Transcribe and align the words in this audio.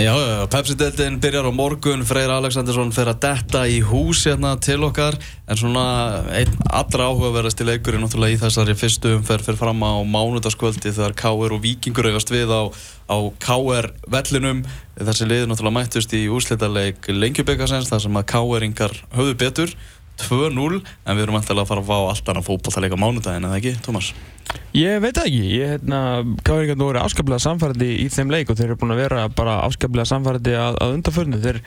Já, 0.00 0.46
Pepsi-deltinn 0.48 1.18
byrjar 1.20 1.44
á 1.44 1.52
morgun, 1.52 2.06
Freyr 2.08 2.30
Aleksandersson 2.32 2.92
fer 2.94 3.10
að 3.10 3.18
detta 3.20 3.64
í 3.68 3.82
hús 3.84 4.22
hérna 4.24 4.54
til 4.56 4.78
okkar 4.86 5.18
en 5.44 5.60
svona 5.60 5.82
einn 6.32 6.54
allra 6.72 7.10
áhugaverðasti 7.10 7.66
leikur 7.68 7.98
er 7.98 8.00
náttúrulega 8.00 8.38
í 8.38 8.40
þessari 8.40 8.76
fyrstu 8.80 9.12
umferð 9.18 9.50
fyrir 9.50 9.60
fram 9.60 9.84
á 9.84 10.00
mánudaskvöldi 10.00 10.94
þegar 10.94 11.16
K.R. 11.20 11.52
og 11.52 11.60
Vikingur 11.66 12.08
eigast 12.08 12.32
við 12.32 12.48
á, 12.48 12.72
á 13.12 13.16
K.R. 13.44 13.90
vellinum 14.16 14.64
þessi 14.96 15.28
liður 15.28 15.52
náttúrulega 15.52 15.78
mættust 15.82 16.16
í 16.16 16.22
úslítarleik 16.32 17.10
lengjubikarsens 17.12 17.92
þar 17.92 18.06
sem 18.06 18.20
að 18.22 18.28
K.R.ingar 18.32 18.96
höfðu 19.18 19.36
betur 19.44 19.76
2-0 20.26 20.80
en 20.80 21.16
við 21.16 21.24
erum 21.24 21.38
alltaf 21.38 21.62
að 21.62 21.70
fara 21.70 21.84
að 21.84 21.88
fá 21.90 21.96
allt 22.10 22.30
annað 22.32 22.46
fókbaltaleika 22.50 22.98
á 22.98 23.02
mánudagin, 23.02 23.48
eða 23.48 23.60
ekki, 23.60 23.74
Tómas? 23.86 24.10
Ég 24.74 25.00
veit 25.02 25.14
það 25.14 25.28
ekki, 25.28 25.40
ég 25.54 25.72
hérna, 25.74 26.00
Káringarnir 26.46 26.86
voru 26.88 27.00
afskaplega 27.02 27.42
samfærdi 27.42 27.88
í 28.02 28.06
þeim 28.10 28.30
leik 28.34 28.50
og 28.50 28.58
þeir 28.58 28.68
eru 28.68 28.78
búin 28.80 28.94
að 28.94 29.02
vera 29.02 29.24
bara 29.34 29.56
afskaplega 29.66 30.10
samfærdi 30.10 30.54
að, 30.58 30.78
að 30.82 30.94
undanförnu. 30.96 31.40
Þeir 31.42 31.58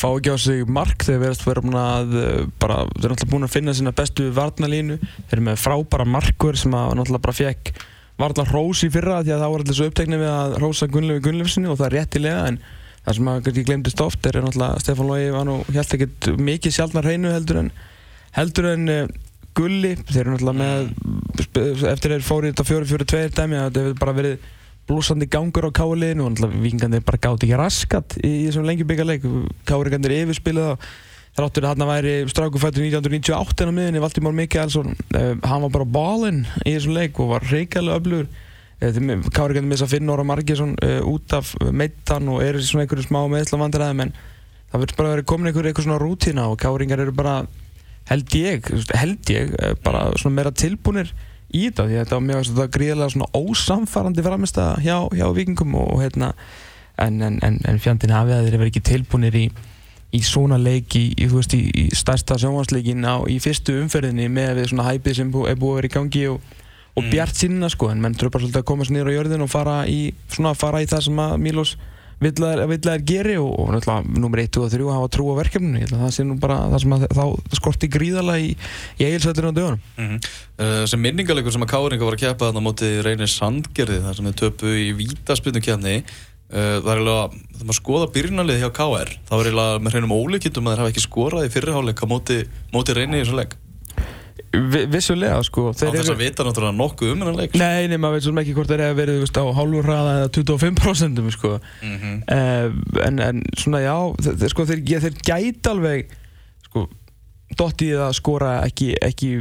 fá 0.00 0.06
ekki 0.10 0.32
á 0.32 0.36
sig 0.40 0.64
mark, 0.68 1.04
þeir 1.04 1.22
verðast 1.22 1.46
vera 1.48 1.64
búin 1.64 1.78
að 1.80 2.18
bara, 2.60 2.82
þeir 2.92 3.06
eru 3.06 3.16
alltaf 3.16 3.32
búin 3.32 3.48
að 3.48 3.54
finna 3.54 3.76
sína 3.76 3.94
bestu 3.96 4.28
varnalínu. 4.36 4.98
Þeir 5.00 5.38
eru 5.38 5.46
með 5.48 5.64
frábæra 5.64 6.08
markur 6.08 6.60
sem 6.60 6.76
að 6.76 6.94
náttúrulega 7.00 7.26
bara 7.28 7.38
fekk 7.40 7.72
varðla 8.20 8.46
hrós 8.50 8.84
í 8.86 8.92
fyrra 8.92 9.22
því 9.22 9.34
að 9.34 9.42
það 9.42 9.52
voru 9.52 9.64
alltaf 9.64 9.78
svo 9.78 9.88
uppteknið 9.90 10.22
við 10.22 10.32
að 10.32 10.56
hrósa 10.60 10.88
Gunnlegu 10.92 11.24
Gunnlefsinu 11.24 11.72
og 11.72 11.78
það 11.80 11.88
er 11.88 11.96
réttilega 11.96 12.42
en 12.50 12.58
það 13.02 13.16
sem 13.18 13.30
að 13.32 13.40
kannski 13.46 13.64
glemdist 13.66 14.02
oft 14.04 14.28
er 14.28 14.38
náttúrulega 14.44 14.82
Stefán 14.82 15.08
Lógi 15.08 15.32
var 15.34 15.48
nú 15.48 15.56
helt 15.72 15.96
ekkert 15.96 16.28
mikið 16.38 16.76
sjálfnar 16.76 17.08
hreinu 17.08 17.32
heldur 17.32 17.62
en 17.64 17.72
heldur 18.36 18.72
en 18.72 18.88
uh, 18.88 19.04
Gulli, 19.52 19.92
þeir 20.08 20.22
eru 20.22 20.32
náttúrulega 20.32 20.58
með 20.62 21.88
eftir 21.92 22.14
þeir 22.14 22.22
fórið 22.24 22.54
þetta 22.54 22.64
4-4-2 22.70 23.18
dæmi 23.36 23.58
að 23.58 23.66
þetta 23.66 23.82
hefur 23.82 23.98
bara 24.00 24.14
verið 24.16 24.46
blúsandi 24.88 25.28
gangur 25.30 25.66
á 25.68 25.76
káliðinu 25.76 26.24
og 26.24 26.32
náttúrulega 26.32 26.62
vikingandi 26.64 27.00
bara 27.04 27.20
gátt 27.20 27.44
ekki 27.44 27.58
raskat 27.60 28.16
í 28.24 28.30
þessum 28.46 28.64
lengi 28.64 28.86
byggjarleik 28.88 29.26
káringandir 29.68 30.14
yfirspilið 30.22 30.72
á 30.72 30.74
þar 31.36 31.48
áttur 31.48 31.66
þarna 31.68 31.90
væri 31.90 32.14
strákufættur 32.32 32.86
1998 32.86 33.68
á 33.68 33.76
miðinni, 33.76 34.00
Valdimár 34.00 34.36
Mikkelson 34.40 34.96
uh, 34.96 35.34
hann 35.44 35.66
var 35.66 35.76
bara 35.76 35.90
bálinn 35.98 36.42
í 36.64 36.72
þessum 36.72 36.96
leik 36.96 37.20
og 37.20 37.34
var 37.36 37.46
reykjælega 37.52 38.00
öflugur. 38.00 38.32
Uh, 38.82 39.28
káringandir 39.36 39.68
með 39.68 39.76
þess 39.76 39.86
að 39.86 39.94
finna 39.98 40.16
Óra 40.16 40.26
Margesson 40.26 40.72
út 41.06 41.36
af 41.36 41.52
meittan 41.70 42.32
og 42.32 42.40
er 42.42 42.56
svona 42.64 42.86
einhverju 42.86 43.04
smá 43.06 43.20
meðslavandræðum 43.30 44.06
en 44.06 44.16
það 44.72 44.82
verður 44.82 44.98
bara 44.98 45.12
verið 45.12 45.28
komin 45.28 45.50
einhver, 45.52 45.68
einhver 45.68 45.86
svona 45.86 46.00
rútina 46.00 46.48
og 46.50 46.58
káringar 46.60 47.04
eru 47.04 47.14
bara 47.14 47.42
held 48.12 48.38
ég, 48.38 48.72
held 48.96 49.32
ég 49.32 49.54
eh, 49.58 49.76
bara 49.84 50.10
svona 50.20 50.38
meira 50.38 50.52
tilbúinir 50.54 51.12
í 51.52 51.66
þetta 51.66 51.86
því 51.88 51.96
að 51.96 52.04
þetta 52.04 52.18
var 52.18 52.26
mjög 52.28 52.70
gríðilega 52.76 53.12
svona 53.12 53.30
ósamfærandi 53.36 54.24
framist 54.24 54.60
að 54.60 54.86
hjá, 54.86 54.96
hjá 55.12 55.26
vikingum 55.36 55.76
og 55.80 56.00
hérna 56.00 56.32
en, 57.00 57.20
en, 57.20 57.38
en, 57.44 57.58
en 57.68 57.82
fjandinn 57.82 58.14
hafið 58.14 58.38
að 58.38 58.46
þeir 58.46 58.56
eru 58.58 58.68
ekki 58.70 58.84
tilbúinir 58.88 59.36
í, 59.36 59.44
í 60.16 60.22
svona 60.24 60.58
leik 60.60 60.96
í, 60.96 61.04
í, 61.16 61.28
veist, 61.32 61.54
í 61.56 61.88
stærsta 61.96 62.38
sjónvansleikin 62.40 63.06
í 63.32 63.38
fyrstu 63.42 63.78
umferðinni 63.82 64.28
með 64.32 64.64
svona 64.70 64.88
hæpið 64.90 65.20
sem 65.20 65.32
er 65.32 65.56
búið 65.56 65.56
að 65.56 65.78
vera 65.80 65.90
í 65.90 65.94
gangi 65.96 66.26
og, 66.32 66.52
og 66.96 67.04
mm. 67.04 67.10
bjart 67.12 67.42
sinna 67.44 67.72
sko 67.72 67.92
en 67.92 68.02
menn 68.04 68.16
þurfa 68.16 68.36
bara 68.36 68.46
svolítið 68.46 68.62
að 68.62 68.68
komast 68.72 68.94
nýra 68.94 69.12
á 69.12 69.16
jörðin 69.16 69.44
og 69.44 69.52
fara 69.52 69.78
í, 69.88 70.00
svona, 70.32 70.56
fara 70.58 70.84
í 70.84 70.88
það 70.88 71.08
sem 71.08 71.24
að 71.26 71.36
Mílos 71.44 71.76
vill 72.22 72.46
að 72.46 72.74
þeir 72.86 73.04
geri 73.08 73.36
og, 73.40 73.50
og 73.58 73.72
náttúrulega 73.74 74.22
nummer 74.22 74.42
1 74.42 74.58
og 74.62 74.72
3 74.72 74.88
hafa 74.96 75.10
trú 75.12 75.28
á 75.30 75.34
verkefninu. 75.40 75.84
Það 75.90 76.14
sé 76.16 76.26
nú 76.26 76.38
bara 76.42 76.58
það 76.72 76.84
sem 76.84 76.96
að 76.96 77.06
þá 77.18 77.56
skorti 77.58 77.90
gríðala 77.92 78.38
í, 78.42 78.50
í 78.98 79.06
eigilsætturinn 79.06 79.54
á 79.54 79.58
dögunum. 79.58 79.80
Mm 79.98 80.08
-hmm. 80.08 80.18
uh, 80.58 80.84
sem 80.86 81.02
minningalegur 81.02 81.52
sem 81.52 81.62
að 81.62 81.72
Káringa 81.72 82.04
var 82.04 82.18
að 82.18 82.24
keppa 82.24 82.50
þarna 82.50 82.66
móti 82.66 82.90
Reynir 83.02 83.30
Sandgerði 83.30 84.02
þar 84.04 84.16
sem 84.16 84.28
þau 84.30 84.40
töpu 84.42 84.66
í 84.66 84.92
vítaspilnu 84.98 85.60
kjæfni 85.60 85.96
uh, 86.52 86.78
það 86.82 86.92
er 86.92 87.02
alveg 87.02 87.18
að 87.22 87.30
maður 87.62 87.80
skoða 87.80 88.12
byrjunalið 88.14 88.62
hjá 88.62 88.70
KR 88.76 89.10
þá 89.28 89.34
er 89.38 89.50
alveg 89.52 89.82
með 89.82 89.92
hreinum 89.92 90.16
ólíkittum 90.16 90.66
að 90.66 90.72
þeir 90.72 90.82
hafa 90.82 90.92
ekki 90.92 91.06
skorað 91.06 91.46
í 91.46 91.52
fyrirháleika 91.54 92.08
móti, 92.10 92.38
móti 92.72 92.96
Reynir 92.96 93.22
í 93.22 93.24
þessu 93.24 93.38
legg 93.38 93.56
Vissulega 94.52 95.38
sko 95.46 95.70
Á 95.72 95.80
þess 95.80 96.12
að 96.12 96.20
vita 96.20 96.44
náttúrulega 96.44 96.76
nokkuð 96.76 97.12
um 97.14 97.22
hennar 97.22 97.38
leik 97.38 97.54
Nei, 97.56 97.88
nei, 97.88 97.96
maður 97.96 98.18
veit 98.18 98.26
svolítið 98.26 98.42
ekki 98.42 98.56
hvort 98.58 98.70
það 98.72 98.76
er 98.76 98.84
að 98.90 98.98
verið 99.00 99.20
veist, 99.22 99.40
á 99.40 99.44
hálfur 99.56 99.88
hraða 99.88 100.14
eða 100.18 100.30
25% 100.36 101.22
sko. 101.36 101.52
mm 101.80 101.96
-hmm. 102.02 102.18
uh, 102.36 103.06
en, 103.06 103.18
en 103.28 103.42
svona 103.56 103.80
já 103.80 103.96
þeir, 104.20 104.52
sko, 104.52 104.68
þeir, 104.68 104.84
þeir 105.06 105.18
gæti 105.24 105.72
alveg 105.72 106.14
sko, 106.68 106.86
það 107.56 107.84
að 107.96 108.14
skora 108.20 108.54
ekki, 108.68 108.94
ekki, 109.00 109.34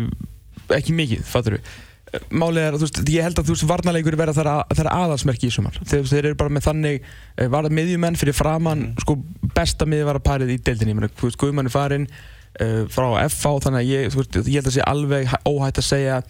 ekki 0.71 0.93
mikið 0.95 1.23
fattur 1.27 1.59
við 1.59 1.79
Málið 2.27 2.65
er, 2.65 2.75
þú 2.75 2.87
veist, 2.87 2.97
ég 3.07 3.23
held 3.23 3.39
að 3.39 3.45
þú 3.47 3.53
veist 3.55 3.69
varnarleikur 3.69 4.15
verða 4.19 4.33
þar, 4.35 4.47
að, 4.51 4.73
þar 4.75 4.89
aðalsmerki 4.91 5.47
í 5.47 5.53
sumar 5.53 5.77
þeir, 5.79 6.03
þeir 6.09 6.25
eru 6.25 6.35
bara 6.35 6.51
með 6.51 6.65
þannig 6.65 7.05
eh, 7.37 7.47
varða 7.47 7.71
miðjumenn 7.71 8.19
fyrir 8.19 8.35
framann, 8.35 8.81
mm. 8.89 9.03
sko 9.05 9.15
besta 9.55 9.87
miðjuvara 9.87 10.19
parið 10.19 10.51
í 10.51 10.57
deildinni, 10.59 11.07
þú 11.15 11.29
veist, 11.29 11.39
Guðmann 11.39 11.71
er 11.71 11.75
farinn 11.75 12.07
uh, 12.59 12.85
frá 12.91 13.07
FH 13.27 13.57
þannig 13.65 13.81
að 13.81 13.91
ég, 13.91 14.13
veist, 14.15 14.39
ég 14.43 14.57
held 14.59 14.71
að 14.71 14.77
sé 14.77 14.87
alveg 14.87 15.35
óhætt 15.47 15.81
að 15.81 15.87
segja 15.87 16.21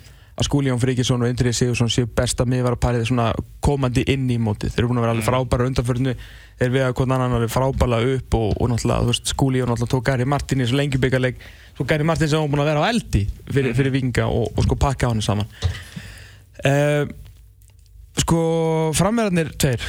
að 0.41 0.47
Skúli 0.47 0.71
Jón 0.71 0.79
Fríkisson 0.81 1.21
og 1.21 1.29
Indrið 1.29 1.55
Sigursson 1.57 1.91
séu 1.91 2.07
besta 2.17 2.45
miðvaraparið 2.49 3.03
svona 3.09 3.27
komandi 3.63 4.03
inn 4.09 4.29
í 4.31 4.37
mótið. 4.41 4.71
Þeir 4.73 4.83
eru 4.83 4.91
búin 4.91 5.01
að 5.01 5.05
vera 5.05 5.15
alveg 5.15 5.25
mm. 5.25 5.29
frábæra 5.29 5.67
undanförnu, 5.69 6.13
þeir 6.61 6.71
við 6.73 6.85
að 6.85 6.93
hvern 6.97 7.15
annan 7.17 7.35
alveg 7.37 7.51
frábæra 7.53 7.99
upp 8.13 8.37
og, 8.39 8.47
og 8.55 8.71
náttúrulega, 8.71 9.09
veist, 9.11 9.33
Skúli 9.33 9.61
Jón 9.61 9.75
tók 9.83 10.05
Gary 10.07 10.25
Martin 10.25 10.63
í 10.63 10.65
þessu 10.65 10.79
lengjubíkarleik, 10.79 11.43
svo 11.75 11.87
Gary 11.89 12.07
Martin 12.07 12.31
sem 12.31 12.41
var 12.41 12.53
búin 12.53 12.63
að 12.63 12.71
vera 12.71 12.87
á 12.87 12.89
eldi 12.89 13.25
fyrir, 13.27 13.73
mm. 13.73 13.77
fyrir 13.81 13.95
vikinga 13.97 14.29
og, 14.31 14.47
og 14.55 14.65
sko 14.65 14.79
pakka 14.81 15.11
á 15.11 15.11
henni 15.11 15.25
saman. 15.25 15.51
Uh, 16.61 17.03
sko, 18.23 18.41
framverðarnir 18.97 19.53
tveir, 19.61 19.85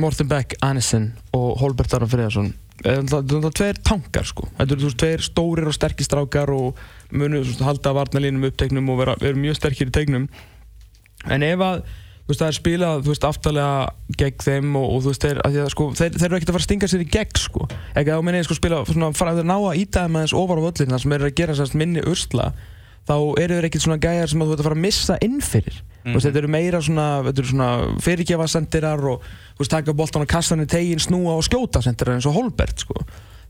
Morten 0.00 0.30
Beck 0.30 0.56
Annesen 0.64 1.12
og 1.36 1.58
Holbert 1.60 1.92
Aron 1.94 2.10
Friðarsson 2.10 2.54
það 2.84 3.34
er 3.48 3.56
tveir 3.58 3.82
tankar 3.86 4.28
sko. 4.28 4.48
Þetta 4.58 4.76
eru 4.76 4.94
tveir 5.02 5.24
stórir 5.24 5.68
og 5.70 5.76
sterkir 5.76 6.06
strákar 6.06 6.52
og 6.52 6.80
munið 7.14 7.56
halda 7.64 7.94
varnalínum 7.96 8.48
upptegnum 8.50 8.90
og 8.92 9.00
vera, 9.00 9.18
vera 9.22 9.38
mjög 9.38 9.60
sterkir 9.60 9.92
í 9.92 9.94
tegnum 9.94 10.26
en 11.32 11.46
ef 11.46 11.62
að 11.64 11.84
veist, 12.28 12.40
það 12.40 12.46
er 12.48 12.56
spilað 12.58 13.10
aftalega 13.28 14.18
gegn 14.20 14.44
þeim 14.44 14.76
og, 14.80 14.86
og 14.96 15.02
veist, 15.08 15.24
þeir, 15.24 15.40
að 15.44 15.58
sko, 15.72 15.88
þeir, 15.96 16.18
þeir 16.18 16.28
eru 16.28 16.38
ekkert 16.38 16.52
að 16.52 16.56
fara 16.56 16.64
að 16.64 16.68
stinga 16.68 16.90
sér 16.90 17.04
í 17.04 17.08
gegn 17.16 17.40
sko. 17.40 17.68
Ekki 17.94 18.14
að 18.14 18.24
minni 18.28 18.44
sko 18.46 18.58
spila 18.58 18.84
fara 18.88 19.34
að 19.34 19.44
ná 19.48 19.56
að 19.56 19.80
íta 19.82 20.04
þeim 20.04 20.20
aðeins 20.20 20.36
ofar 20.40 20.60
á 20.60 20.66
völlin 20.66 20.94
þar 20.94 21.04
sem 21.04 21.16
er 21.16 21.26
að 21.28 21.36
gera 21.40 21.58
sérst 21.58 21.78
minni 21.78 22.04
ursla 22.04 22.50
þá 23.04 23.16
eru 23.42 23.58
þeir 23.58 23.68
ekkert 23.68 23.84
svona 23.84 24.00
gæjar 24.02 24.30
sem 24.30 24.40
þú 24.40 24.54
ert 24.54 24.62
að 24.62 24.68
fara 24.68 24.78
að 24.78 24.84
missa 24.84 25.18
innfyrir 25.24 25.76
mm 25.80 26.12
-hmm. 26.12 26.22
þetta 26.24 26.38
eru 26.38 26.48
meira 26.48 26.80
svona, 26.82 27.06
svona 27.34 27.68
fyrirgefasendirar 28.00 29.04
og 29.04 29.22
veist, 29.58 29.70
taka 29.70 29.92
bóltan 29.92 30.22
og 30.22 30.28
kasta 30.28 30.54
hann 30.54 30.64
í 30.64 30.68
tegin 30.68 30.98
snúa 30.98 31.36
og 31.36 31.44
skjóta 31.44 31.82
sendirar 31.82 32.14
eins 32.14 32.26
og 32.26 32.34
Holbert 32.34 32.80
sko. 32.80 32.94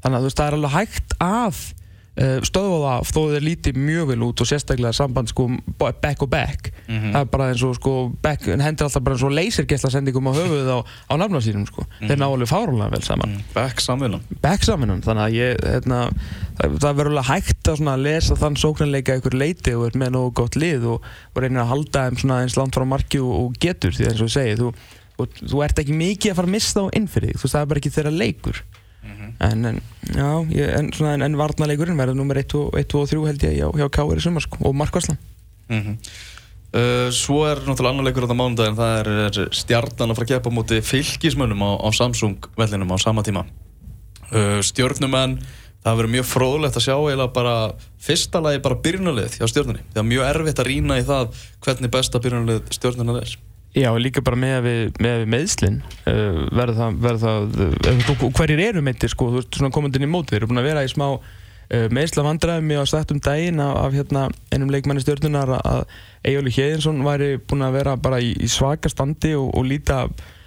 þannig 0.03 0.19
að 0.19 0.35
það 0.35 0.47
er 0.47 0.55
alveg 0.55 0.71
hægt 0.71 1.15
að 1.21 1.57
uh, 2.21 2.39
stöðva 2.47 2.79
það 2.85 3.11
þó 3.11 3.21
þið 3.33 3.45
líti 3.45 3.73
mjög 3.77 4.11
vel 4.13 4.19
út 4.29 4.43
og 4.43 4.49
sérstaklega 4.49 4.95
samband 4.97 5.31
sko, 5.33 5.49
back 5.79 6.23
og 6.23 6.31
back 6.31 6.71
mm 6.87 6.95
-hmm. 6.95 7.13
það 7.13 7.21
er 7.21 7.31
bara 7.33 7.49
eins 7.51 7.63
og 7.63 7.75
sko, 7.79 7.95
back, 8.23 8.47
hendur 8.47 8.87
alltaf 8.87 9.03
bara 9.03 9.17
eins 9.17 9.25
og 9.27 9.35
lasergessla 9.35 9.91
sendingum 9.91 10.31
á 10.31 10.33
höfuð 10.33 10.69
á, 10.71 10.79
á 10.85 11.15
nafna 11.17 11.41
sínum 11.41 11.67
sko. 11.67 11.83
mm 11.83 11.89
-hmm. 11.89 12.09
þeir 12.09 12.19
ná 12.19 12.27
alveg 12.27 12.49
fárunlega 12.49 12.91
vel 12.91 13.03
saman 13.03 13.31
mhm. 13.31 13.43
back 13.55 13.81
samvinnum 13.81 14.21
back 14.43 14.63
samvinnum 14.63 15.01
þannig 15.01 15.25
að 15.25 15.33
ég 15.35 15.57
hérna, 15.65 16.11
það, 16.59 16.79
það 16.81 16.97
verður 16.97 17.11
alveg 17.11 17.25
hægt 17.25 17.69
að 17.69 18.03
lesa 18.03 18.35
þann 18.35 18.57
sóknarleika 18.57 19.17
ykkur 19.17 19.35
leiti 19.35 19.75
og 19.75 19.87
er 19.87 19.99
með 19.99 20.11
nógu 20.11 20.33
gott 20.33 20.57
lið 20.57 20.85
og, 20.85 21.03
og 21.35 21.43
reynir 21.43 21.63
að 21.63 21.73
halda 21.73 22.11
þeim 22.11 22.31
eins 22.31 22.57
langt 22.57 22.77
frá 22.77 22.85
marki 22.85 23.19
og, 23.19 23.33
og 23.45 23.59
getur 23.61 23.93
því 23.93 24.09
eins 24.09 24.21
og 24.21 24.29
ég 24.29 24.37
segi 24.37 24.57
þú, 24.61 24.73
og, 25.19 25.29
þú 25.51 25.65
ert 25.65 25.79
ekki 25.79 25.93
mikið 25.93 26.31
að 26.31 26.37
fara 26.37 26.47
að 26.47 26.55
missa 26.57 26.81
þá 26.81 26.97
inn 26.99 27.09
fyrir 27.09 27.29
þig 27.31 27.39
þú 27.39 27.47
veist 27.47 27.55
það 27.55 27.63
er 27.63 27.71
bara 27.71 27.83
ekki 27.83 27.95
þeirra 27.97 28.15
leikur 28.23 28.65
Mm 29.05 29.11
-hmm. 29.13 29.53
en, 29.53 29.65
en, 29.65 29.81
já, 30.15 30.31
ég, 30.51 30.69
en, 30.79 30.93
svona, 30.93 31.25
en, 31.25 31.37
varnalegurinn 31.37 31.99
verður 31.99 32.17
nummer 32.17 32.39
1 32.39 32.55
og 32.55 33.09
3 33.09 33.27
held 33.27 33.43
ég 33.45 33.59
hjá, 33.59 33.69
hjá 33.77 33.89
K.R. 33.91 34.17
í 34.17 34.21
sumar 34.21 34.43
sko, 34.43 34.59
og 34.65 34.75
Mark 34.75 34.95
Varslan 34.95 35.19
mm 35.69 35.81
-hmm. 35.81 35.97
uh, 36.73 37.11
Svo 37.11 37.45
er 37.45 37.59
náttúrulega 37.67 37.91
annar 37.91 38.05
leikur 38.05 38.25
á 38.25 38.27
þetta 38.27 38.41
mánudagin, 38.41 38.77
það 38.77 38.99
er, 39.01 39.09
er 39.09 39.49
stjarnan 39.53 40.11
að 40.11 40.17
fara 40.17 40.25
að 40.25 40.33
kepa 40.33 40.51
mútið 40.51 40.81
fylgismönnum 40.83 41.63
á, 41.63 41.71
á 41.85 41.89
Samsung 41.93 42.39
vellinum 42.57 42.93
á 42.93 42.99
sama 42.99 43.23
tíma 43.23 43.45
uh, 44.33 44.61
stjórnumenn 44.61 45.39
það 45.85 45.97
verður 45.99 46.15
mjög 46.15 46.29
fróðlegt 46.29 46.77
að 46.77 46.87
sjá 46.87 46.95
eiginlega 46.97 47.33
bara 47.37 47.57
fyrsta 48.01 48.41
lagi 48.41 48.63
bara 48.65 48.81
byrjunalið 48.85 49.37
hjá 49.37 49.47
stjórnunni 49.51 49.83
það 49.93 50.01
er 50.03 50.11
mjög 50.13 50.29
erfitt 50.31 50.63
að 50.63 50.69
rýna 50.71 50.99
í 50.99 51.05
það 51.05 51.43
hvernig 51.61 51.91
besta 51.91 52.21
byrjunalið 52.25 52.63
stjórnunna 52.71 53.19
er 53.21 53.35
Já, 53.75 53.89
líka 53.99 54.23
bara 54.23 54.39
með 54.39 54.57
við, 54.63 54.83
með 55.03 55.17
við 55.21 55.31
meðslinn 55.33 55.79
uh, 55.83 56.45
verður 56.55 56.77
það, 56.79 56.99
verður 57.03 57.23
það 57.25 57.57
uh, 57.65 58.37
hverjir 58.39 58.61
eru 58.69 58.83
meittir 58.87 59.11
sko, 59.11 59.33
þú 59.33 59.41
veist 59.41 59.59
svona 59.59 59.75
komandinn 59.75 60.07
í 60.07 60.11
móti, 60.13 60.31
þeir 60.31 60.45
eru 60.45 60.51
búin 60.53 60.63
að 60.63 60.69
vera 60.69 60.85
í 60.87 60.93
smá 60.93 61.07
uh, 61.11 61.89
meðslavandræðum 61.99 62.71
ég 62.71 62.87
á 62.87 62.91
stættum 62.93 63.23
daginn 63.25 63.59
af, 63.65 63.75
af 63.83 63.97
hérna, 63.99 64.29
einum 64.55 64.71
leikmanni 64.71 65.03
stjórnunar 65.03 65.57
að 65.59 65.83
Egilur 66.23 66.55
Hjeðinsson 66.55 67.03
væri 67.03 67.33
búin 67.43 67.67
að 67.67 67.81
vera 67.81 67.97
bara 67.99 68.23
í, 68.23 68.31
í 68.39 68.51
svaka 68.53 68.93
standi 68.93 69.35
og, 69.35 69.51
og 69.59 69.67
líta 69.67 70.05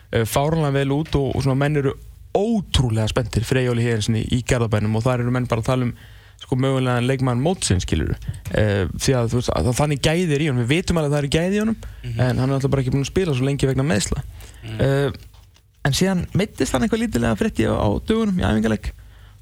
fáranlega 0.07 0.77
vel 0.79 0.95
út 0.95 1.19
og, 1.19 1.33
og 1.35 1.43
svona 1.43 1.59
menn 1.59 1.81
eru 1.83 1.97
ótrúlega 2.31 3.11
spenntir 3.11 3.43
fyrir 3.43 3.65
Egilur 3.65 3.89
Hjeðinsson 3.89 4.21
í, 4.21 4.27
í 4.39 4.39
gerðabænum 4.47 4.95
og 4.95 5.03
þar 5.03 5.25
eru 5.25 5.35
menn 5.35 5.51
bara 5.51 5.65
að 5.65 5.73
tala 5.73 5.89
um 5.89 5.97
sko 6.41 6.57
mögulega 6.59 7.01
leikmann 7.03 7.41
mótsinn 7.43 7.81
skilur 7.83 8.13
uh, 8.13 8.85
því 8.93 9.15
að 9.19 9.31
þú 9.31 9.41
veist 9.41 9.53
að 9.55 9.71
þannig 9.79 10.03
gæðir 10.05 10.43
í 10.43 10.51
honum 10.51 10.63
við 10.63 10.75
veitum 10.75 10.99
alveg 10.99 11.09
að 11.09 11.15
það 11.15 11.23
eru 11.23 11.33
gæði 11.37 11.57
í 11.57 11.63
honum 11.63 11.77
mm 11.77 12.11
-hmm. 12.11 12.21
en 12.27 12.37
hann 12.41 12.49
er 12.49 12.55
alltaf 12.57 12.71
bara 12.71 12.83
ekki 12.83 12.93
búin 12.93 13.07
að 13.07 13.11
spila 13.11 13.33
svo 13.33 13.47
lengi 13.47 13.67
vegna 13.67 13.83
meðsla 13.83 14.21
mm 14.21 14.69
-hmm. 14.69 14.79
uh, 14.85 15.11
en 15.87 15.97
síðan 15.97 16.27
meittist 16.33 16.73
hann 16.73 16.85
eitthvað 16.85 17.03
lítilega 17.03 17.39
frétti 17.39 17.67
á, 17.67 17.73
á 17.73 17.87
dögunum 18.05 18.39
í 18.39 18.45
æfingaleg 18.45 18.93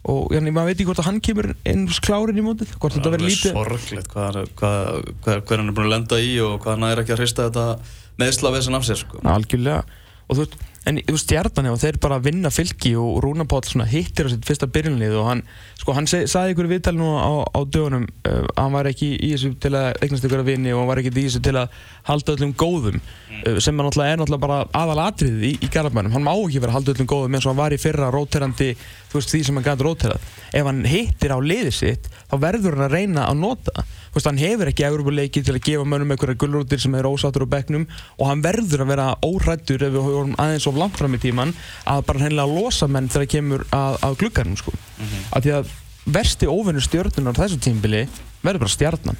og 0.05 0.33
þannig 0.33 0.53
maður 0.53 0.69
veit 0.69 0.77
ekki 0.77 0.87
hvort 0.89 1.01
að 1.01 1.07
hann 1.09 1.21
kemur 1.25 1.47
einn 1.65 1.85
klárin 2.05 2.37
í 2.37 2.45
mótið 2.45 2.73
hvort 2.77 2.93
þetta 2.93 3.13
verður 3.13 3.31
lítið 3.31 3.55
sorglegt 3.55 4.09
hvað, 4.13 4.39
hvað, 4.59 4.89
hvað, 5.25 5.39
hvað 5.47 5.57
hann 5.57 5.71
er 5.71 5.77
búin 5.77 5.87
að 5.87 5.93
lenda 5.95 6.19
í 6.21 6.33
og 6.45 6.59
hvað 6.61 6.75
hann 6.75 6.89
er 6.91 7.01
ekki 7.01 7.15
að 7.15 7.21
hrista 7.23 7.47
þetta 7.49 7.65
meðsla 8.21 8.51
við 8.53 8.61
þessan 8.61 8.77
af 8.77 8.85
sér 8.85 9.01
sko. 9.01 9.21
algjörlega 9.25 9.81
og 10.25 10.37
þú 10.37 10.43
veist, 10.43 10.57
en 10.85 10.99
þú 11.01 11.15
veist 11.15 11.25
stjarnan 11.25 11.71
og 11.71 11.79
þeir 11.81 11.97
bara 12.01 12.19
vinna 12.21 12.51
fylki 12.53 12.93
og 12.99 13.17
Rúna 13.23 13.47
Páll 13.49 13.85
hittir 13.89 14.29
á 14.29 14.33
sitt 14.33 14.45
fyrsta 14.45 14.69
byrjunlið 14.69 15.15
og 15.19 15.29
hann 15.29 15.43
sko 15.79 15.95
hann 15.97 16.09
seg, 16.09 16.27
sagði 16.29 16.53
ykkur 16.53 16.69
viðtal 16.69 16.95
nú 16.97 17.09
á, 17.17 17.41
á 17.41 17.59
dögunum 17.65 18.05
uh, 18.05 18.45
hann 18.57 18.75
var 18.75 18.89
ekki 18.89 19.13
í 19.17 19.31
þessu 19.33 19.55
til 19.61 19.73
að 19.77 20.01
eignast 20.05 20.27
ykkur 20.27 20.43
að 20.43 20.51
vinni 20.51 20.73
og 20.73 20.83
hann 20.83 20.91
var 20.91 21.01
ekki 21.01 21.13
í 21.13 21.25
þessu 21.25 21.41
til 21.45 21.55
að 21.61 21.79
halda 22.09 22.35
öllum 22.35 22.53
góðum 22.57 22.99
mm. 22.99 23.41
uh, 23.41 23.57
sem 23.57 23.73
er 23.73 23.87
náttúrulega, 23.87 24.13
er 24.13 24.21
náttúrulega 24.21 24.45
bara 24.45 24.59
aðal 24.83 25.01
atriðið 25.07 25.49
í, 25.49 25.53
í 25.65 25.71
Garabænum, 25.73 26.13
hann 26.15 26.27
má 26.27 26.33
ekki 26.35 26.61
vera 26.61 26.75
að 26.75 26.79
halda 26.79 26.95
öllum 26.95 27.11
góðum 27.15 27.39
eins 27.39 27.47
og 27.47 27.53
hann 27.53 27.63
var 27.63 27.75
í 27.75 27.81
fyrra 27.81 28.11
róterandi 28.13 28.71
þú 29.15 29.21
veist 29.21 29.31
því 29.31 29.41
sem 29.47 29.57
hann 29.57 29.65
gæti 29.65 29.85
róterað. 29.85 30.23
Ef 30.55 30.67
hann 30.67 30.81
hittir 30.89 31.31
á 31.31 31.39
liðið 31.39 31.75
sitt 31.75 32.09
þá 32.27 32.35
verður 32.43 32.75
hann 32.75 32.87
að 32.87 32.95
reyna 32.95 33.27
að 33.29 33.39
nota. 33.39 33.85
Veist, 34.15 34.27
hann 34.27 34.39
hefur 34.39 34.71
ekki 34.71 34.85
Európa-leiki 34.87 35.43
til 35.45 35.55
að 35.55 35.63
gefa 35.69 35.87
mönnum 35.87 36.11
einhverja 36.13 36.39
gullrútir 36.41 36.81
sem 36.83 36.95
er 36.95 37.07
ósáttur 37.07 37.45
á 37.47 37.53
begnum 37.55 37.87
og 38.19 38.29
hann 38.29 38.43
verður 38.43 38.83
að 38.83 38.91
vera 38.91 39.07
órættur 39.23 39.85
ef 39.87 39.95
við 39.95 40.07
höfum 40.07 40.35
aðeins 40.41 40.67
of 40.69 40.74
langt 40.79 40.99
fram 40.99 41.15
í 41.15 41.21
tíman 41.21 41.53
að 41.85 42.03
bara 42.09 42.25
hennilega 42.25 42.59
losa 42.59 42.87
menn 42.87 43.09
þegar 43.09 43.25
það 43.25 43.33
kemur 43.35 43.65
að, 43.69 43.97
að 44.07 44.17
gluggarnum 44.21 44.59
sko. 44.59 44.73
Mm 44.75 45.05
-hmm. 45.05 45.25
að 45.31 45.47
því 45.47 45.55
að 45.59 45.73
versti 46.05 46.49
óvinnur 46.49 46.85
stjórnunar 46.85 47.37
þessu 47.37 47.57
tímbili 47.61 48.03
verður 48.43 48.65
bara 48.65 48.75
stjarnan 48.75 49.17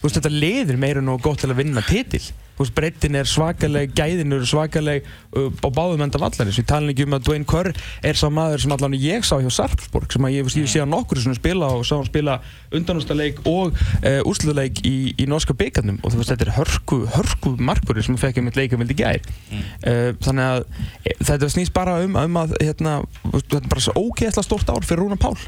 veist, 0.00 0.16
þetta 0.16 0.32
leðir 0.32 0.78
meira 0.80 1.02
nú 1.02 1.16
gott 1.18 1.42
til 1.42 1.50
að 1.50 1.60
vinna 1.62 1.82
titil 1.86 2.22
breytin 2.68 3.16
er 3.16 3.28
svakaleg, 3.28 3.94
gæðin 3.96 4.36
eru 4.36 4.46
svakaleg 4.48 5.06
uh, 5.32 5.48
á 5.64 5.68
báðum 5.72 6.04
enda 6.04 6.20
vallarins 6.20 6.58
við 6.60 6.66
talum 6.68 6.92
ekki 6.92 7.06
um 7.06 7.16
að 7.16 7.24
Dwayne 7.28 7.48
Kerr 7.48 7.70
er 8.04 8.18
sá 8.20 8.26
maður 8.28 8.64
sem 8.64 8.74
allavega 8.76 9.00
ég 9.00 9.24
sá 9.24 9.38
hjá 9.40 9.48
Sarpsborg 9.56 10.12
sem 10.12 10.26
að 10.28 10.36
ég, 10.36 10.50
ég 10.60 10.68
sé 10.68 10.82
að 10.82 10.90
nokkur 10.92 11.22
svona 11.22 11.38
spila 11.38 11.70
og 11.78 11.86
sá 11.88 11.94
hann 11.96 12.08
spila 12.08 12.36
undanústaleik 12.76 13.40
og 13.48 13.72
uh, 13.72 14.20
úrsluleik 14.28 14.82
í, 14.84 15.14
í 15.16 15.28
norska 15.30 15.56
byggarnum 15.56 16.02
og 16.02 16.12
þú 16.12 16.20
veist 16.20 16.34
þetta 16.34 16.48
er 16.50 16.54
hörku, 16.58 17.00
hörku 17.16 17.54
markbúri 17.56 18.04
sem 18.04 18.18
fekk 18.20 18.42
einmitt 18.42 18.58
leika 18.60 18.78
vildi 18.80 18.98
gær. 19.00 19.22
Mm. 19.50 19.64
uh, 19.86 20.10
þannig 20.20 20.50
að 20.50 20.60
e, 21.06 21.16
þetta 21.24 21.50
snýst 21.56 21.74
bara 21.76 21.96
um, 22.04 22.18
um 22.20 22.42
að 22.42 22.58
hérna, 22.60 23.00
þetta 23.30 23.62
er 23.62 23.72
bara 23.72 23.86
svo 23.86 23.96
ógeðslega 23.96 24.46
stórt 24.46 24.74
ár 24.74 24.84
fyrir 24.84 25.06
Rúna 25.06 25.18
Pál 25.20 25.38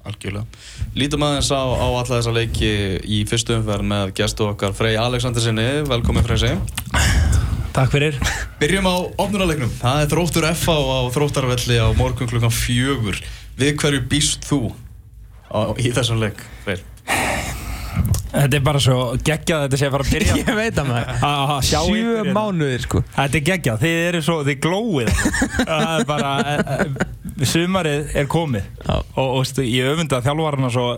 Algjörlega. 0.00 0.46
Lítum 0.96 1.24
aðeins 1.26 1.50
á, 1.52 1.60
á 1.60 1.86
alla 1.86 2.04
þessa 2.08 2.32
leiki 2.32 2.70
í 3.04 3.20
fyrstu 3.28 3.58
umferð 3.58 3.84
með 3.90 4.14
gestu 4.16 4.46
okkar 4.48 4.72
Frey 4.76 4.96
Aleksandersinni. 4.96 5.66
Velkomin 5.90 6.24
Frey 6.24 6.40
Sig. 6.40 6.56
Takk 7.76 7.92
fyrir. 7.92 8.16
Byrjum 8.62 8.88
á 8.88 8.96
opnuralegnum. 9.20 9.72
Það 9.82 10.04
er 10.04 10.12
þróttur 10.14 10.48
FA 10.56 10.78
á 10.80 11.00
þróttarvelli 11.12 11.76
á 11.84 11.88
morgun 11.98 12.30
klukkan 12.32 12.54
fjögur. 12.54 13.20
Við 13.60 13.76
hverju 13.82 14.06
býst 14.08 14.48
þú 14.48 14.62
á, 15.52 15.76
í 15.76 15.92
þessum 15.92 16.22
leik, 16.24 16.40
Frey? 16.64 16.80
Þetta 18.30 18.56
er 18.56 18.62
bara 18.62 18.80
svo 18.82 18.96
geggjað 19.26 19.64
þetta 19.64 19.78
sé 19.78 19.86
að 19.88 19.94
fara 19.96 20.04
að 20.06 20.12
byrja 20.14 20.34
Ég 20.40 20.50
veit 20.54 20.76
að 20.78 20.90
maður 20.90 21.64
Sjú 21.66 22.26
mánuðir 22.36 22.84
sko 22.84 23.00
Þetta 23.16 23.40
er 23.40 23.46
geggjað, 23.48 23.80
þið 23.82 23.96
eru 24.04 24.20
svo, 24.22 24.36
þið 24.46 24.60
glóið 24.66 25.10
Það 25.70 25.88
er 25.96 26.06
bara 26.06 26.30
eh, 26.52 26.60
eh, 26.76 27.19
Sumarið 27.48 28.14
er 28.20 28.28
komið. 28.30 28.66
Og, 28.90 29.40
og 29.40 29.62
ég 29.64 29.88
öfunda 29.94 30.20
þjálfvarna 30.24 30.70
svo 30.74 30.90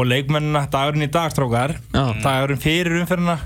Og 0.00 0.06
leikmennina 0.08 0.64
dagurinn 0.70 1.04
í 1.04 1.10
dagstrókar 1.12 1.76
Dagurinn 1.92 2.60
fyrir 2.62 3.00
umferðina 3.02 3.38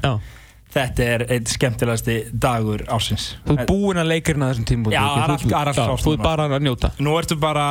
Þetta 0.75 1.05
er 1.07 1.23
einn 1.37 1.45
skemmtilegasti 1.47 2.15
dagur 2.43 2.83
ásins. 2.91 3.29
Þú 3.47 3.55
er 3.55 3.69
búinn 3.69 4.01
að 4.03 4.09
leikirna 4.11 4.49
þessum 4.51 4.67
tímum? 4.67 4.95
Já, 4.95 5.03
það 5.05 5.45
er 5.55 5.71
alltaf. 5.71 6.03
Þú 6.03 6.15
er 6.17 6.23
bara 6.25 6.47
að 6.51 6.65
njóta? 6.67 6.91
Nú 6.99 7.15
ertu 7.21 7.37
bara 7.39 7.67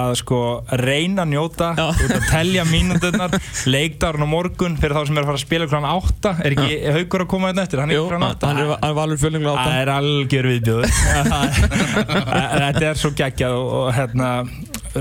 að 0.00 0.14
sko 0.22 0.38
reyna 0.80 1.26
að 1.26 1.34
njóta, 1.34 1.68
þú 1.76 2.06
ert 2.06 2.16
að 2.16 2.28
telja 2.30 2.64
mínundurnar, 2.70 3.36
leikdarinn 3.68 4.24
á 4.26 4.28
morgun 4.32 4.78
fyrir 4.80 4.96
þá 4.96 5.02
sem 5.10 5.20
er 5.20 5.26
að 5.26 5.30
fara 5.32 5.40
að 5.40 5.44
spila 5.44 5.68
kl. 5.68 5.82
8. 5.98 6.34
Er 6.48 6.56
ekki 6.56 6.80
haugur 6.96 7.24
að 7.26 7.30
koma 7.34 7.50
hérna 7.52 7.66
eftir? 7.68 7.84
Er. 7.84 8.16
8. 8.30 8.48
Hann 8.48 8.62
er 8.64 8.96
valur 9.02 9.20
fjölningu 9.20 9.52
8. 9.52 9.68
Það 9.68 9.82
er 9.82 9.92
algjör 9.98 10.50
viðbjóður. 10.54 10.90
Þetta 12.58 12.88
er 12.92 13.00
svo 13.04 13.12
geggjað 13.18 13.58
og 13.58 13.92
hérna 13.96 14.32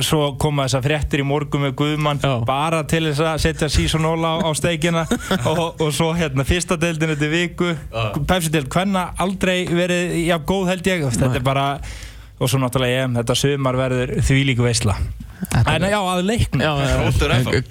svo 0.06 0.34
koma 0.42 0.66
þessar 0.68 0.86
fréttir 0.86 1.24
í 1.24 1.28
morgun 1.28 1.64
með 1.68 1.76
Guðmann 1.82 2.22
Já. 2.24 2.34
bara 2.48 2.84
til 2.90 3.04
þess 3.10 3.24
að 3.24 3.44
setja 3.46 3.70
season 3.72 4.08
all 4.10 4.24
á, 4.24 4.34
á 4.44 4.50
steikina 4.58 5.06
og, 5.52 5.80
og 5.84 5.94
svo 5.96 6.12
hérna 6.18 6.46
fyrsta 6.48 6.78
deildin 6.80 7.14
þetta 7.16 7.32
viku. 7.32 7.72
Pepsi-deild, 8.28 8.70
hvenna 8.74 9.10
aldrei 9.24 9.64
verið 9.70 10.18
já, 10.26 10.38
góð 10.40 10.74
held 10.74 10.92
ég, 10.92 11.08
þetta 11.18 11.40
er 11.40 11.46
bara 11.46 11.70
og 12.38 12.52
svo 12.52 12.60
náttúrulega 12.62 13.06
ég, 13.06 13.16
þetta 13.22 13.40
sömar 13.40 13.80
verður 13.80 14.18
því 14.22 14.44
líku 14.52 14.68
veysla 14.68 14.98
en 15.68 15.86
já, 15.86 15.98
að 16.02 16.22
leikna 16.26 16.72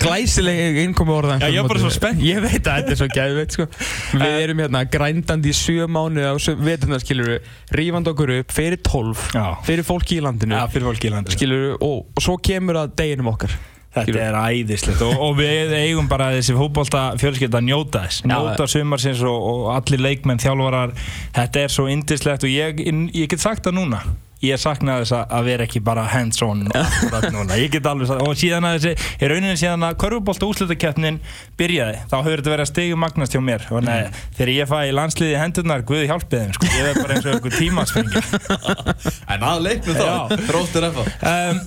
glæsileg 0.01 0.81
innkomi 0.85 1.15
orða. 1.15 1.39
Já, 1.43 1.49
ég 1.51 1.61
er 1.63 1.69
bara 1.71 1.83
svo 1.83 1.93
spennt. 1.95 2.23
Ég 2.25 2.41
veit 2.45 2.61
að 2.63 2.81
þetta 2.81 2.95
er 2.95 3.01
svo 3.01 3.09
gæðveit 3.13 3.57
sko. 3.57 3.69
við 4.23 4.37
erum 4.45 4.63
hérna 4.65 4.83
grændandi 4.91 5.53
í 5.53 5.57
7 5.57 5.87
mánu 5.91 6.27
og 6.31 6.43
við 6.63 6.85
þetta 6.87 7.01
skilur 7.03 7.33
við 7.33 7.55
rífand 7.81 8.11
okkur 8.13 8.35
upp 8.41 8.53
fyrir 8.55 8.83
12 8.87 9.25
já. 9.35 9.47
fyrir 9.67 9.87
fólki 9.87 10.21
í 10.21 10.25
landinu, 10.25 10.59
já, 10.59 10.67
fólki 10.77 11.11
í 11.11 11.15
landinu. 11.15 11.39
Skilur, 11.39 11.65
og, 11.81 12.05
og 12.15 12.29
svo 12.29 12.37
kemur 12.39 12.83
það 12.83 12.95
deginum 13.03 13.33
okkar. 13.35 13.57
Þetta 13.97 14.21
er 14.27 14.37
æðislegt. 14.37 15.01
Og, 15.07 15.23
og 15.25 15.39
við 15.39 15.73
eigum 15.79 16.09
bara 16.11 16.29
þessi 16.35 16.53
fókbólta 16.57 17.07
fjölskylda 17.21 17.63
að 17.63 17.69
njóta 17.71 18.03
þess. 18.05 18.27
Njóta 18.29 18.67
sumarsins 18.69 19.23
og, 19.25 19.47
og 19.53 19.71
allir 19.73 20.05
leikmenn, 20.05 20.43
þjálfarar. 20.43 20.93
Þetta 21.39 21.65
er 21.65 21.73
svo 21.73 21.87
indislegt 21.89 22.45
og 22.45 22.53
ég, 22.53 22.85
ég 23.17 23.33
get 23.33 23.41
sagt 23.41 23.65
það 23.65 23.79
núna 23.81 24.03
ég 24.45 24.61
sakna 24.61 24.99
þess 25.01 25.15
að 25.25 25.47
vera 25.49 25.65
ekki 25.65 25.81
bara 25.85 26.05
hands 26.13 26.43
on 26.45 26.67
ég 27.57 27.71
get 27.73 27.87
alveg 27.89 28.11
sagt 28.11 28.25
og 28.27 28.37
síðan 28.37 28.67
að 28.69 28.77
þessi, 28.77 29.09
í 29.17 29.31
rauninni 29.33 29.57
síðan 29.57 29.87
að 29.89 29.97
korfubólta 30.03 30.49
úslutakefnin 30.51 31.21
byrjaði 31.57 32.03
þá 32.11 32.17
höfður 32.19 32.43
þetta 32.43 32.53
verið 32.53 32.65
að 32.67 32.71
stegu 32.73 32.99
magnast 33.01 33.37
hjá 33.37 33.41
mér. 33.45 33.67
Og 33.73 33.85
nei, 33.87 34.03
mm. 34.05 34.21
þegar 34.37 34.53
ég 34.53 34.71
fæ 34.71 34.79
landsliði 34.97 35.41
hendurnar 35.41 35.85
Guði 35.89 36.11
hjálpið 36.11 36.43
þeim, 36.43 36.57
sko, 36.57 36.71
ég 36.75 36.91
er 36.91 37.01
bara 37.01 37.17
eins 37.17 37.27
og 37.27 37.37
einhver 37.37 37.57
tímaspringi 37.57 38.23
En 39.35 39.47
að 39.47 39.63
leiknum 39.65 39.97
þá, 39.97 40.37
þróttur 40.51 40.89
efa 40.91 41.07
um, 41.33 41.63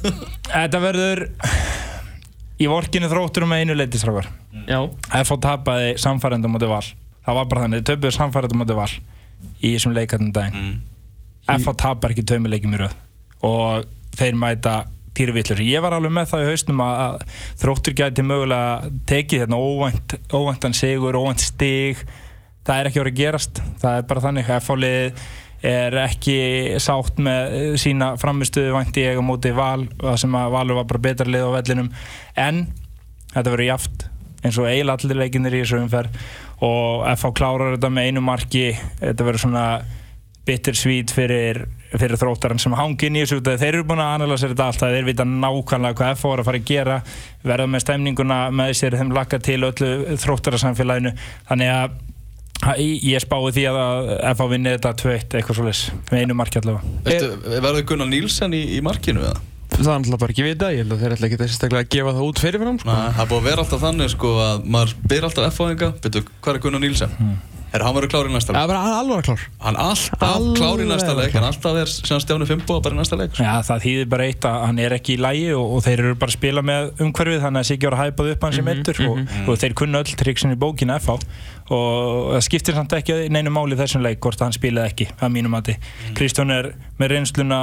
Þetta 0.49 0.83
verður 0.83 1.25
í 2.59 2.67
vorkinu 2.69 3.09
þróttur 3.09 3.47
um 3.47 3.55
einu 3.55 3.77
leitisrákar 3.77 4.29
F.A. 5.23 5.37
tapaði 5.41 5.95
samfærendum 6.01 6.57
á 6.59 6.69
val. 6.69 6.85
Það 7.25 7.37
var 7.39 7.49
bara 7.49 7.65
þannig, 7.65 7.85
töpuði 7.87 8.15
samfærendum 8.15 8.65
á 8.65 8.75
val 8.77 8.91
í 9.63 9.73
þessum 9.73 9.95
leikarnum 9.95 10.33
daginn. 10.35 10.59
Mm. 10.59 10.98
F.A. 11.57 11.73
tapar 11.73 12.13
ekki 12.13 12.27
tömuleikim 12.29 12.75
í 12.77 12.81
rauð 12.83 12.95
og 13.47 13.89
þeir 14.19 14.39
mæta 14.39 14.77
týrvillur. 15.17 15.59
Ég 15.63 15.83
var 15.83 15.95
alveg 15.95 16.13
með 16.15 16.31
það 16.31 16.45
í 16.45 16.49
hausnum 16.53 16.81
að, 16.85 17.27
þróttur 17.59 17.95
gæti 17.97 18.23
mögulega 18.25 18.89
tekið 19.09 19.43
hérna 19.43 19.59
óvænt, 19.59 20.15
óvæntan 20.31 20.75
sigur, 20.77 21.17
óvænt 21.19 21.43
stig. 21.43 22.01
Það 22.67 22.81
er 22.81 22.89
ekki 22.89 23.01
orðið 23.03 23.19
gerast. 23.19 23.61
Það 23.81 23.97
er 23.97 24.09
bara 24.09 24.25
þannig. 24.27 24.49
Að 24.49 24.63
F.A 24.63 24.77
er 25.69 25.95
ekki 26.05 26.35
sátt 26.79 27.17
með 27.19 27.75
sína 27.81 28.13
framistuðu 28.19 28.71
vænti 28.77 29.03
ég 29.03 29.19
á 29.19 29.23
móti 29.25 29.51
val 29.55 29.89
sem 30.19 30.35
að 30.39 30.53
valur 30.55 30.79
var 30.79 30.87
bara 30.87 31.03
betra 31.09 31.27
lið 31.27 31.49
á 31.51 31.55
vellinum. 31.57 31.89
En 32.39 32.61
þetta 33.33 33.49
verður 33.49 33.67
jaft 33.67 34.05
eins 34.39 34.55
og 34.55 34.69
eiginlega 34.69 35.03
allir 35.03 35.19
leikinnir 35.19 35.57
í 35.57 35.63
þessu 35.65 35.81
umferð. 35.83 36.15
Og 36.63 37.03
FH 37.15 37.33
klárar 37.35 37.75
þetta 37.75 37.91
með 37.91 38.07
einu 38.07 38.23
marki. 38.23 38.65
Þetta 39.01 39.27
verður 39.27 39.43
svona 39.43 39.65
bittersvít 40.47 41.13
fyrir, 41.13 41.63
fyrir 41.93 42.19
þróttarinn 42.19 42.61
sem 42.61 42.75
hangin 42.77 43.17
í 43.17 43.23
þessu 43.23 43.41
þeir 43.45 43.67
eru 43.69 43.87
búin 43.89 44.03
að 44.03 44.13
analysera 44.19 44.53
þetta 44.53 44.67
allt 44.69 44.85
þeir 44.85 45.09
vita 45.09 45.25
nákvæmlega 45.27 45.97
hvað 45.99 46.13
FH 46.15 46.33
er 46.33 46.43
að 46.43 46.49
fara 46.49 46.61
að 46.61 46.69
gera 46.69 46.99
verða 47.43 47.67
með 47.69 47.85
stemninguna 47.85 48.39
með 48.55 48.75
sér 48.79 48.97
þeim 48.99 49.13
laka 49.17 49.41
til 49.43 49.59
öllu 49.67 50.19
þróttararsamfélaginu 50.23 51.15
þannig 51.49 51.73
að 51.75 51.99
Ég 52.59 53.21
spái 53.23 53.53
því 53.55 53.61
að 53.71 54.09
FH 54.33 54.47
vinni 54.51 54.73
þetta 54.73 54.89
2-1 54.99 55.35
eitthvað 55.39 55.59
svolítið 55.61 56.09
með 56.09 56.23
einu 56.25 56.35
marki 56.35 56.59
allavega 56.59 57.61
Verður 57.63 57.85
Gunnar 57.87 58.09
Nílsen 58.11 58.55
í, 58.57 58.59
í 58.75 58.81
markinu 58.83 59.23
eða? 59.23 59.37
Það 59.69 59.87
er 59.87 59.93
alltaf 59.95 60.19
bara 60.19 60.33
ekki 60.33 60.43
vita, 60.43 60.71
ég 60.73 60.81
held 60.83 60.95
að 60.95 61.03
þeir 61.03 61.13
ætla 61.15 61.27
ekki 61.29 61.37
þess 61.39 61.63
að 61.69 61.75
gefa 61.93 62.11
það 62.17 62.25
út 62.25 62.41
fyrir 62.41 62.59
fyrir 62.59 62.69
hann 62.71 62.79
sko. 62.81 62.95
Það 62.95 63.21
er 63.23 63.29
búin 63.29 63.39
að 63.39 63.47
vera 63.47 63.63
alltaf 63.63 63.83
þannig 63.85 64.11
sko 64.11 64.31
að 64.43 64.65
maður 64.75 64.95
byr 65.11 65.27
alltaf 65.27 65.53
FH-inga, 65.53 65.89
betur 66.03 66.25
hvað 66.41 66.57
er 66.57 66.61
Gunnar 66.65 66.83
Nílsen? 66.83 67.13
Hmm. 67.19 67.37
Er 67.69 67.83
hann 67.85 67.93
verið 67.93 68.09
klár 68.13 68.29
í 68.29 68.33
næsta 68.33 68.53
leik? 68.53 68.57
Já, 68.57 68.71
hann 68.73 68.89
er 68.89 68.95
alveg 68.97 69.25
klár. 69.27 69.41
Hann 69.61 69.75
er 69.75 69.81
alltaf 69.83 70.45
klár 70.57 70.81
í 70.81 70.87
næsta 70.89 71.13
leik, 71.13 71.33
hann 71.35 71.43
er 71.43 71.51
alltaf 71.51 71.75
verið 71.77 71.91
sem 72.09 72.21
Stjáni 72.23 72.47
Fimbo 72.49 72.79
bara 72.81 72.97
í 72.97 72.99
næsta 72.99 73.19
leik. 73.19 73.37
Já, 73.37 73.51
það 73.67 73.85
þýðir 73.85 74.09
bara 74.09 74.25
eitt 74.25 74.47
að 74.49 74.57
hann 74.65 74.81
er 74.81 74.95
ekki 74.97 75.13
í 75.13 75.19
lægi 75.21 75.51
og, 75.53 75.75
og 75.77 75.85
þeir 75.85 76.03
eru 76.05 76.17
bara 76.23 76.33
að 76.33 76.37
spila 76.39 76.65
með 76.65 76.89
umhverfið 77.05 77.45
þannig 77.45 77.61
að 77.61 77.63
það 77.63 77.69
sé 77.69 77.77
ekki 77.77 77.89
að 77.89 77.93
vera 77.93 78.07
hæpað 78.07 78.31
upp 78.33 78.47
hann 78.47 78.57
sem 78.57 78.73
eittur 78.73 78.99
mm 78.99 79.05
-hmm, 79.05 79.11
og, 79.11 79.19
mm 79.19 79.27
-hmm. 79.35 79.49
og 79.53 79.61
þeir 79.61 79.77
kunna 79.83 80.01
öll 80.01 80.17
triksin 80.23 80.55
í 80.55 80.59
bókinu 80.65 80.97
FH 80.99 81.19
og 81.69 82.33
það 82.33 82.43
skiptir 82.47 82.77
samt 82.77 82.93
ekki 82.97 83.17
neinu 83.29 83.53
máli 83.53 83.77
þessum 83.77 84.01
leik 84.01 84.19
hvort 84.23 84.41
hann 84.41 84.55
spilaði 84.55 84.89
ekki, 84.89 85.07
að 85.21 85.33
mínum 85.35 85.53
að 85.53 85.69
þið. 85.69 85.89
Kristjón 86.17 86.53
er 86.55 86.71
með 86.97 87.13
reynsluna, 87.13 87.59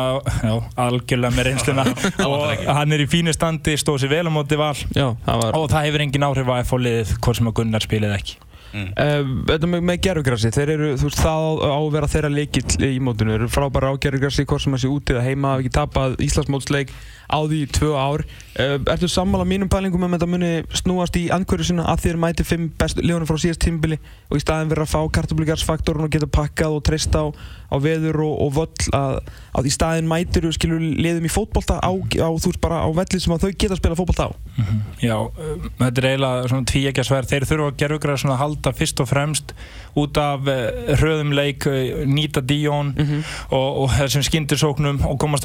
já, 0.47 0.55
algjörlega 0.87 1.35
með 1.35 1.49
reynsluna 1.51 1.85
og 2.31 2.65
hann 2.79 2.95
er 2.95 3.03
í 3.03 3.09
fínu 3.11 3.35
standi, 3.35 3.75
stóð 3.77 4.05
sér 4.05 4.15
vel 4.15 4.31
á 4.31 4.33
móti 4.33 4.59
val 4.61 4.77
já, 4.95 5.11
var... 5.27 5.51
og 5.59 5.67
það 5.73 5.89
hefur 5.89 6.07
engin 6.07 6.29
áhrif 6.29 6.53
að 6.55 6.63
FH 6.63 6.83
liðið 6.87 7.17
hvort 7.19 7.41
sem 7.41 7.51
að 7.51 7.57
Gunnar 7.59 7.87
spilaði 7.89 8.21
ekki. 8.21 8.46
Mm. 8.77 8.87
uh, 8.93 9.35
Þetta 9.51 9.71
með, 9.73 9.85
með 9.91 10.01
gerfugrassi, 10.07 10.53
þeir 10.55 10.75
eru, 10.77 10.93
þú 11.01 11.11
veist, 11.11 11.23
það 11.25 11.49
á 11.67 11.77
að 11.77 11.91
vera 11.97 12.13
þeirra 12.15 12.33
leikill 12.37 12.89
í 12.89 12.97
mótunum, 13.03 13.35
þeir 13.35 13.43
eru 13.43 13.53
frábæra 13.57 13.93
á 13.93 13.95
gerfugrassi, 14.07 14.47
hvort 14.49 14.65
sem 14.65 14.77
það 14.77 14.85
sé 14.85 14.93
úti 14.93 15.17
eða 15.17 15.27
heima, 15.27 15.55
hafa 15.55 15.65
ekki 15.65 15.77
tapað 15.81 16.19
Íslandsmótsleik 16.27 16.95
á 17.27 17.39
því 17.43 17.61
tvö 17.75 17.93
ár. 17.97 18.25
Uh, 18.57 18.79
ertu 18.89 19.09
sammála 19.09 19.45
mínum 19.45 19.69
pælingum 19.69 20.01
um 20.01 20.15
að 20.15 20.17
þetta 20.17 20.31
muni 20.33 20.51
snúast 20.73 21.17
í 21.21 21.27
andkvöru 21.35 21.67
sinna 21.67 21.85
að 21.93 22.07
þér 22.07 22.21
mæti 22.23 22.47
fimm 22.47 22.71
bestu 22.79 23.05
leonum 23.05 23.29
frá 23.29 23.37
síðast 23.43 23.61
tímbili 23.61 23.99
og 24.31 24.39
í 24.39 24.41
staðin 24.41 24.71
vera 24.71 24.87
að 24.87 24.95
fá 24.95 25.01
kartablugarsfaktorun 25.19 26.07
og 26.07 26.13
geta 26.15 26.29
pakkað 26.31 26.79
og 26.79 26.85
treysta 26.87 27.21
á, 27.21 27.27
á 27.69 27.77
veður 27.83 28.23
og, 28.25 28.35
og 28.47 28.55
völl 28.57 28.89
að, 28.97 29.19
að 29.59 29.69
í 29.69 29.73
staðin 29.75 30.09
mætir 30.09 30.47
og 30.49 30.57
skilur 30.57 30.81
liðum 30.81 31.29
í 31.29 31.33
fótbolta 31.33 31.77
á, 31.83 31.93
á, 31.93 32.29
þú 32.33 32.53
veist, 32.53 32.63
bara 32.63 32.81
á 32.81 32.89
velli 32.97 33.21
sem 33.21 33.35
að 33.37 33.45
þau 33.45 33.53
geta 33.53 33.77
að 33.77 33.83
spila 33.83 33.99
fótbolta 33.99 34.29
á. 34.29 34.31
Mm 34.57 34.65
-hmm. 34.65 34.81
Já, 35.05 35.17
um, 35.21 35.71
þetta 35.79 36.01
er 36.01 36.09
eiginlega 36.09 36.49
svona 36.49 36.71
tvíækjasverð. 36.73 37.29
Þeir 37.29 37.45
þurfa 37.51 37.67
að 37.67 37.77
gerfugra 37.77 38.17
að 38.17 38.41
halda 38.41 38.73
fyrst 38.73 39.01
og 39.01 39.09
fremst 39.09 39.55
út 39.97 40.17
af 40.17 40.41
uh, 40.49 40.97
hröðum 40.97 41.33
leik, 41.33 41.67
uh, 41.67 42.07
nýta 42.07 42.41
díón 42.41 42.95
mm 42.97 43.05
-hmm. 43.05 43.23
og, 43.51 43.69
og 43.83 43.91
þessum 43.91 44.23
skindirsóknum 44.23 45.05
og 45.05 45.19
komast 45.19 45.45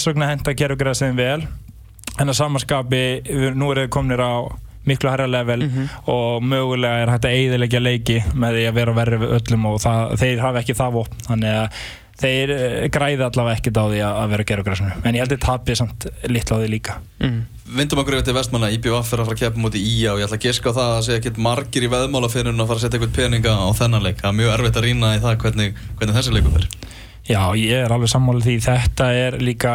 á 0.00 0.02
við 0.02 0.06
þess 0.06 0.10
vegna 0.10 0.30
henda 0.30 0.56
gerfugra 0.56 0.94
sem 0.94 1.16
vel. 1.16 1.46
En 2.20 2.28
að 2.28 2.36
samanskapi, 2.40 3.04
nú 3.54 3.70
er 3.70 3.84
þið 3.84 3.90
komnir 3.92 4.20
á 4.20 4.48
miklu 4.88 5.10
hærra 5.12 5.26
level 5.28 5.60
mm 5.60 5.70
-hmm. 5.70 5.88
og 6.08 6.42
mögulega 6.42 7.02
er 7.02 7.10
hægt 7.10 7.24
að 7.24 7.36
eiðilegja 7.36 7.80
leiki 7.80 8.22
með 8.34 8.54
því 8.56 8.68
að 8.68 8.74
vera 8.74 8.92
verið 8.92 9.20
við 9.20 9.34
öllum 9.36 9.66
og 9.66 9.80
það, 9.80 10.16
þeir 10.16 10.40
hafa 10.40 10.60
ekki 10.60 10.74
það 10.74 10.92
vopn. 10.92 11.16
Þannig 11.28 11.50
að 11.50 11.68
þeir 12.20 12.52
eh, 12.54 12.88
græði 12.92 13.24
allavega 13.24 13.56
ekkert 13.58 13.80
á 13.80 13.84
því 13.88 14.02
að 14.04 14.34
vera 14.34 14.64
græsunu 14.66 14.92
en 15.04 15.16
ég 15.16 15.24
held 15.24 15.32
að 15.32 15.38
það 15.38 15.46
tapir 15.46 15.78
samt 15.80 16.06
litla 16.28 16.56
á 16.56 16.60
því 16.60 16.68
líka 16.74 16.98
mm. 17.20 17.40
Vindum 17.70 18.00
okkur 18.02 18.16
yfir 18.18 18.26
til 18.26 18.34
vestmanna, 18.34 18.70
IBF 18.74 19.12
er 19.14 19.22
að 19.22 19.28
fara 19.28 19.36
að 19.36 19.42
keppa 19.44 19.62
mútið 19.62 19.86
í 19.86 19.94
og 20.10 20.18
ég 20.18 20.26
ætla 20.26 20.38
að 20.40 20.46
giska 20.48 20.72
á 20.74 20.78
það 20.78 20.94
að 20.96 21.04
segja 21.06 21.20
ekkert 21.20 21.38
margir 21.38 21.86
í 21.86 21.90
veðmála 21.92 22.30
fyrir 22.32 22.50
hún 22.50 22.64
að 22.64 22.72
fara 22.72 22.80
að 22.80 22.84
setja 22.84 22.98
eitthvað 22.98 23.16
peninga 23.16 23.52
á 23.54 23.68
þennan 23.78 24.06
leik 24.06 24.18
það 24.20 24.30
er 24.32 24.38
mjög 24.40 24.54
erfitt 24.56 24.80
að 24.80 24.86
rýna 24.88 25.12
í 25.14 25.20
það 25.22 25.36
hvernig, 25.44 25.84
hvernig 26.00 26.18
þessi 26.18 26.34
leikum 26.34 26.58
er 26.58 26.66
Já, 27.28 27.42
ég 27.58 27.76
er 27.84 27.92
alveg 27.92 28.10
sammálið 28.12 28.48
því 28.48 28.58
þetta 28.66 29.12
er 29.16 29.38
líka 29.42 29.74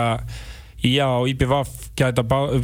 Já, 0.86 1.08
IBF 1.25 1.72
geta, 1.98 2.24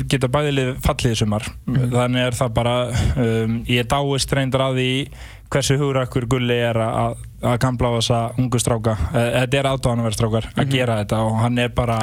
geta 0.09 0.29
bæðilið 0.29 0.75
fallið 0.83 1.15
sumar 1.21 1.45
mm. 1.65 1.85
þannig 1.93 2.25
er 2.27 2.37
það 2.37 2.55
bara 2.57 2.75
um, 3.23 3.55
ég 3.71 3.87
dáist 3.89 4.35
reyndar 4.35 4.67
að 4.67 4.81
því 4.81 4.91
hversu 5.51 5.77
hugrakkur 5.79 6.27
Gulli 6.29 6.57
er 6.61 6.77
að, 6.83 7.15
að 7.41 7.57
gamla 7.63 7.89
á 7.89 7.93
þessa 7.97 8.19
ungu 8.39 8.59
stráka. 8.61 8.95
Eh, 9.11 9.27
þetta 9.41 9.59
er 9.59 9.69
átáðan 9.71 10.01
að 10.01 10.07
vera 10.07 10.17
strákar 10.17 10.45
að 10.45 10.51
mm 10.51 10.61
-hmm. 10.61 10.71
gera 10.75 10.97
þetta 11.01 11.19
og 11.25 11.37
hann 11.41 11.57
er 11.57 11.69
bara 11.69 11.97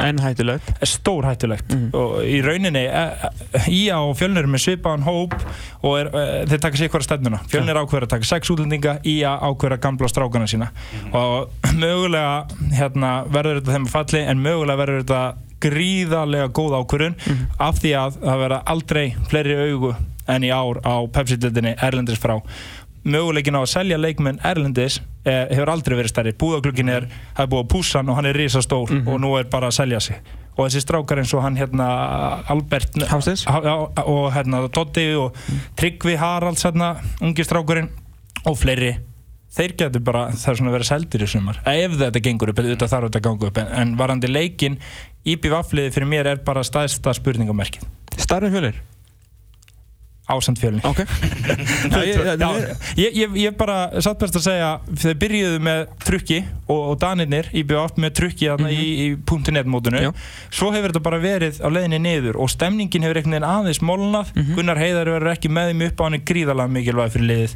stór 0.83 1.25
hættulegt. 1.25 1.69
mm 1.75 1.79
-hmm. 1.79 1.95
og 1.95 2.25
í 2.25 2.43
rauninni 2.43 2.85
Ía 3.69 3.97
og 3.99 4.17
Fjölnir 4.17 4.45
er 4.45 4.47
með 4.47 4.65
svipaðan 4.67 5.03
hóp 5.03 5.35
og 5.83 5.99
er, 5.99 6.11
þeir 6.47 6.61
taka 6.61 6.77
sér 6.77 6.89
hverja 6.89 7.05
stefnuna. 7.05 7.41
Fjölnir 7.49 7.77
ákveður 7.77 8.03
að 8.03 8.09
taka 8.09 8.25
sex 8.25 8.51
útlendinga 8.51 8.99
Ía 9.05 9.39
ákveður 9.39 9.73
að 9.73 9.81
gamla 9.81 10.09
strákana 10.09 10.47
sína. 10.47 10.69
Mm 10.69 11.11
-hmm. 11.11 11.15
og 11.15 11.49
mögulega 11.75 12.47
hérna, 12.73 13.25
verður 13.29 13.61
þetta 13.61 13.73
þeim 13.73 13.87
að 13.87 13.91
falli 13.91 14.21
en 14.21 14.43
mögulega 14.43 14.77
verður 14.77 15.03
þetta 15.03 15.35
gríðarlega 15.61 16.53
góð 16.55 16.77
ákvörðun 16.83 17.17
af 17.59 17.81
því 17.83 17.95
að 17.99 18.21
það 18.23 18.39
verða 18.45 18.63
aldrei 18.67 19.17
fleiri 19.31 19.57
augu 19.73 19.95
en 20.29 20.45
í 20.45 20.51
ár 20.53 20.81
á 20.85 20.95
Pepsi-dildinni 21.09 21.75
Erlendis 21.81 22.21
frá 22.21 22.37
möguleikin 23.05 23.59
á 23.59 23.63
að 23.63 23.71
selja 23.73 23.99
leikmenn 24.01 24.41
Erlendis 24.45 25.01
eh, 25.25 25.47
hefur 25.53 25.73
aldrei 25.73 25.97
verið 25.99 26.13
stærri 26.13 26.35
búðaglugin 26.39 26.93
er, 26.93 27.09
það 27.37 27.45
er 27.45 27.53
búið 27.53 27.65
að 27.65 27.71
púsa 27.75 27.99
hann 28.01 28.13
og 28.13 28.19
hann 28.19 28.31
er 28.31 28.39
risastór 28.39 28.91
mm 28.91 29.01
-hmm. 29.01 29.13
og 29.13 29.21
nú 29.21 29.39
er 29.39 29.51
bara 29.51 29.67
að 29.69 29.79
selja 29.81 30.01
sig 30.01 30.21
og 30.57 30.67
þessi 30.67 30.81
strákar 30.83 31.19
eins 31.19 31.35
og 31.35 31.43
hann 31.43 31.57
hérna 31.57 31.87
Albert 32.51 32.99
ha, 33.07 33.59
og 34.05 34.33
hérna 34.35 34.69
Totti 34.69 35.15
og. 35.15 35.37
Tryggvi 35.77 36.17
Haralds 36.17 36.65
hérna, 36.65 36.97
ungi 37.21 37.45
strákurinn 37.45 37.89
og 38.45 38.59
fleiri 38.59 38.97
þeir 39.55 39.75
getur 39.81 40.05
bara, 40.05 40.27
það 40.37 40.53
er 40.53 40.59
svona 40.61 40.75
vera 40.75 40.85
seldir 40.87 41.25
í 41.25 41.31
sumar 41.31 41.63
ef 41.65 41.97
þetta 42.01 42.23
gengur 42.25 42.53
upp, 42.53 42.61
þetta 42.67 42.91
þarf 42.91 43.09
þetta 43.09 43.23
að 43.23 43.27
ganga 43.29 43.49
upp 43.49 43.63
en, 43.65 43.97
varandi 43.97 44.31
leikin 44.31 44.79
Íbí 45.29 45.51
Vafliði 45.53 45.93
fyrir 45.95 46.11
mér 46.11 46.31
er 46.35 46.45
bara 46.45 46.65
staðsta 46.67 47.15
spurningamerkið 47.17 47.87
Starri 48.19 48.53
fjölir? 48.53 48.83
Ásand 50.29 50.59
fjölni 50.61 50.83
okay. 50.85 51.07
ég, 53.03 53.17
ég, 53.17 53.37
ég 53.41 53.57
bara 53.57 54.03
satt 54.05 54.19
best 54.21 54.37
að 54.37 54.45
segja 54.45 54.71
þeir 54.93 55.19
byrjuðu 55.23 55.63
með 55.65 55.81
trukki 56.05 56.41
og, 56.67 56.77
og 56.77 56.99
Danirnir 57.01 57.49
í 57.57 57.65
BF 57.69 57.97
með 57.97 58.15
trukki 58.21 58.51
mm 58.53 58.67
-hmm. 58.67 58.73
í, 58.77 59.09
í 59.09 59.53
.net 59.57 59.71
mótunum 59.73 60.13
svo 60.51 60.69
hefur 60.75 60.93
þetta 60.93 61.05
bara 61.05 61.21
verið 61.23 61.63
á 61.65 61.69
leðinni 61.73 62.01
niður 62.05 62.37
og 62.37 62.53
stemningin 62.53 63.07
hefur 63.07 63.23
einhvern 63.23 63.39
veginn 63.39 63.49
aðeins 63.49 63.81
molnað 63.81 64.35
mm 64.35 64.43
-hmm. 64.43 64.55
Gunnar 64.59 64.83
Heiðar 64.83 65.13
verður 65.17 65.33
ekki 65.33 65.49
með 65.49 65.73
þeim 65.73 65.87
upp 65.89 66.01
á 66.01 66.05
hann 66.05 66.21
gríðalega 66.31 66.75
mikilvæg 66.77 67.13
fyrir 67.13 67.31
liðið 67.33 67.55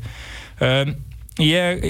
um, 0.61 0.95
ég, 1.39 1.85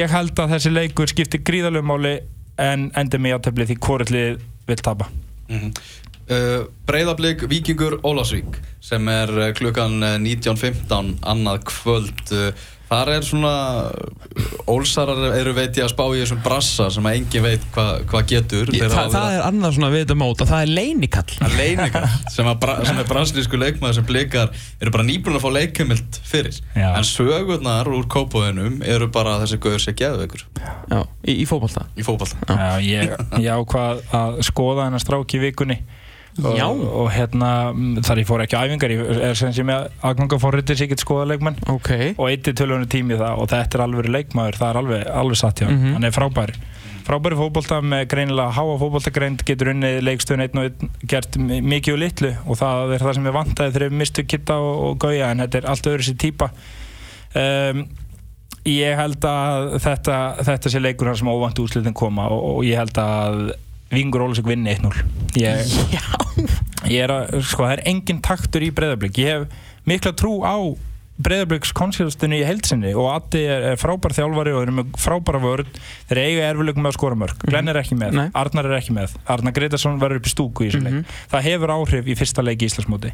ég 0.00 0.10
held 0.10 0.38
að 0.38 0.56
þessi 0.56 0.74
leikur 0.74 1.08
skiptir 1.08 1.44
gríðalega 1.46 1.86
máli 1.86 2.18
en 2.58 2.90
endur 2.96 3.20
mig 3.20 3.34
átöflið 3.36 3.72
því 3.72 3.78
hvort 3.86 4.10
lið 4.10 4.42
vil 4.66 4.76
tapa 4.82 5.06
mm 5.48 5.58
-hmm. 5.58 5.72
Uh, 6.26 6.66
Breiðablík 6.86 7.44
Víkingur 7.46 8.00
Ólasvík 8.02 8.56
sem 8.82 9.04
er 9.12 9.30
uh, 9.30 9.50
klukkan 9.54 10.00
19.15 10.24 10.90
uh, 10.90 11.12
annað 11.22 11.60
kvöld. 11.70 12.32
Þar 12.86 13.10
er 13.16 13.24
svona 13.26 13.52
Ólsarar 14.70 15.32
eru 15.34 15.52
veit 15.54 15.78
ég 15.78 15.86
að 15.86 15.92
spá 15.92 16.02
í 16.14 16.20
þessum 16.20 16.40
brassa 16.42 16.86
sem 16.94 17.06
að 17.06 17.16
engin 17.18 17.44
veit 17.44 17.64
hvað 17.74 18.02
hva 18.10 18.20
getur. 18.30 18.70
Ég, 18.74 18.90
það, 18.90 19.10
það 19.14 19.34
er 19.36 19.44
annað 19.46 19.74
svona 19.76 19.90
veit 19.94 20.12
að 20.14 20.18
móta 20.20 20.46
það 20.50 20.62
er 20.64 20.72
leinikall 20.74 21.52
leinikall 21.56 22.10
sem, 22.34 22.50
bra, 22.62 22.76
sem 22.86 23.00
er 23.02 23.08
branslísku 23.10 23.60
leikmaður 23.62 23.98
sem 23.98 24.06
blikar 24.06 24.50
eru 24.82 24.94
bara 24.94 25.06
nýbúin 25.06 25.38
að 25.38 25.46
fá 25.46 25.50
leikamilt 25.54 26.18
fyrir. 26.26 26.58
Já. 26.74 26.88
en 26.90 27.06
sögurnar 27.06 27.90
úr 27.90 28.08
kópáðinum 28.10 28.82
eru 28.86 29.10
bara 29.14 29.38
þessi 29.42 29.60
gauður 29.62 29.86
sem 29.86 29.98
geðu 29.98 30.26
ykkur 30.26 30.46
Já, 30.90 31.00
í, 31.22 31.38
í 31.38 31.46
fókbalta 31.46 31.86
ég 33.42 33.50
ákvað 33.54 34.02
að 34.14 34.42
skoða 34.46 34.88
hennar 34.88 35.02
strák 35.02 35.38
í 35.38 35.42
vikunni 35.46 35.80
og, 36.42 36.82
og 37.02 37.10
hérna 37.14 37.50
þar 38.04 38.22
ég 38.22 38.28
fór 38.28 38.44
ekki 38.44 38.60
æfingar 38.60 38.94
ég 38.94 39.12
er 39.30 39.38
sem 39.38 39.54
sem 39.56 39.72
ég 39.72 40.00
aðganga 40.04 40.40
fórritir 40.42 40.76
sér 40.76 40.90
ekkert 40.90 41.04
skoða 41.04 41.28
leikmann 41.32 41.60
okay. 41.72 42.14
og 42.16 42.28
eitt 42.30 42.48
í 42.50 42.56
tölvunni 42.56 42.88
tími 42.92 43.16
það 43.16 43.42
og 43.42 43.52
þetta 43.52 43.78
er 43.78 43.84
alveg 43.86 44.10
leikmaður, 44.12 44.60
það 44.60 44.72
er 44.72 44.80
alveg, 44.82 45.06
alveg 45.22 45.40
satt 45.40 45.62
hjá 45.62 45.70
mm 45.70 45.78
-hmm. 45.78 45.96
hann 45.96 46.10
er 46.10 46.16
frábæri 46.16 46.58
frábæri 47.06 47.38
fókbólta 47.38 47.78
með 47.86 48.08
greinilega 48.10 48.54
háa 48.56 48.78
fókbóltagreind 48.80 49.44
getur 49.46 49.70
unni 49.70 49.92
leikstöðun 50.02 50.42
einn 50.42 50.58
og 50.60 50.66
einn 50.66 50.90
gert 51.06 51.36
mikið 51.38 51.94
og 51.94 52.00
litlu. 52.02 52.32
Og 52.46 52.58
það 52.58 52.96
er 52.96 53.04
það 53.04 53.14
sem 53.18 53.28
við 53.28 53.36
vantæði 53.36 53.74
þegar 53.76 53.86
við 53.86 54.00
mistu 54.00 54.24
Kitta 54.26 54.56
og, 54.62 54.80
og 54.88 54.98
Gauja 55.04 55.30
en 55.30 55.44
þetta 55.44 55.60
er 55.60 55.68
allt 55.70 55.90
öðru 55.92 56.08
sér 56.08 56.18
típa. 56.24 56.50
Um, 57.36 57.84
ég 58.66 58.98
held 58.98 59.28
að 59.30 59.76
þetta, 59.84 60.18
þetta 60.48 60.72
sé 60.72 60.82
leikur 60.82 61.12
hann 61.12 61.20
sem 61.20 61.30
óvand 61.30 61.62
úslitin 61.62 61.96
koma 61.96 62.26
og, 62.34 62.42
og 62.56 62.66
ég 62.66 62.80
held 62.80 62.98
að 62.98 63.54
Vingur 63.92 64.26
Ólusík 64.26 64.48
vinni 64.48 64.74
1-0 64.74 64.92
ég, 65.38 65.76
ég 66.94 67.04
er 67.04 67.14
að, 67.14 67.38
sko 67.46 67.66
það 67.66 67.76
er 67.76 67.86
engin 67.92 68.20
taktur 68.24 68.66
í 68.66 68.72
breyðarblik 68.74 69.22
ég 69.22 69.32
hef 69.32 69.72
mikla 69.86 70.14
trú 70.18 70.40
á 70.42 70.56
breyðarbliks 71.16 71.72
konsilstunni 71.76 72.42
í 72.42 72.44
heilsinni 72.44 72.92
og 72.96 73.08
Addi 73.08 73.40
er, 73.48 73.70
er 73.72 73.80
frábær 73.80 74.12
þjálfari 74.16 74.52
og 74.52 74.60
þeir 74.60 74.68
eru 74.68 74.76
með 74.78 74.98
frábæra 75.00 75.40
vörð 75.40 75.78
þeir 76.10 76.20
eiga 76.20 76.48
erfileikum 76.50 76.84
með 76.84 76.92
að 76.92 76.98
skora 76.98 77.18
mörg 77.22 77.38
mhm. 77.38 77.52
Glenn 77.52 77.72
er 77.72 77.80
ekki 77.80 77.98
með, 77.98 78.18
Nei. 78.18 78.26
Arnar 78.36 78.68
er 78.68 78.76
ekki 78.76 78.96
með. 78.96 79.16
Arnar 79.32 79.56
Gretarsson 79.56 80.00
verður 80.02 80.20
upp 80.20 80.28
í 80.28 80.34
stúku 80.34 80.66
í 80.66 80.68
þessu 80.68 80.82
mm 80.82 80.88
-hmm. 80.92 81.02
leik 81.06 81.32
það 81.32 81.46
hefur 81.48 81.74
áhrif 81.76 82.10
í 82.10 82.18
fyrsta 82.20 82.44
leik 82.44 82.62
í 82.62 82.68
Íslandsmóti. 82.68 83.12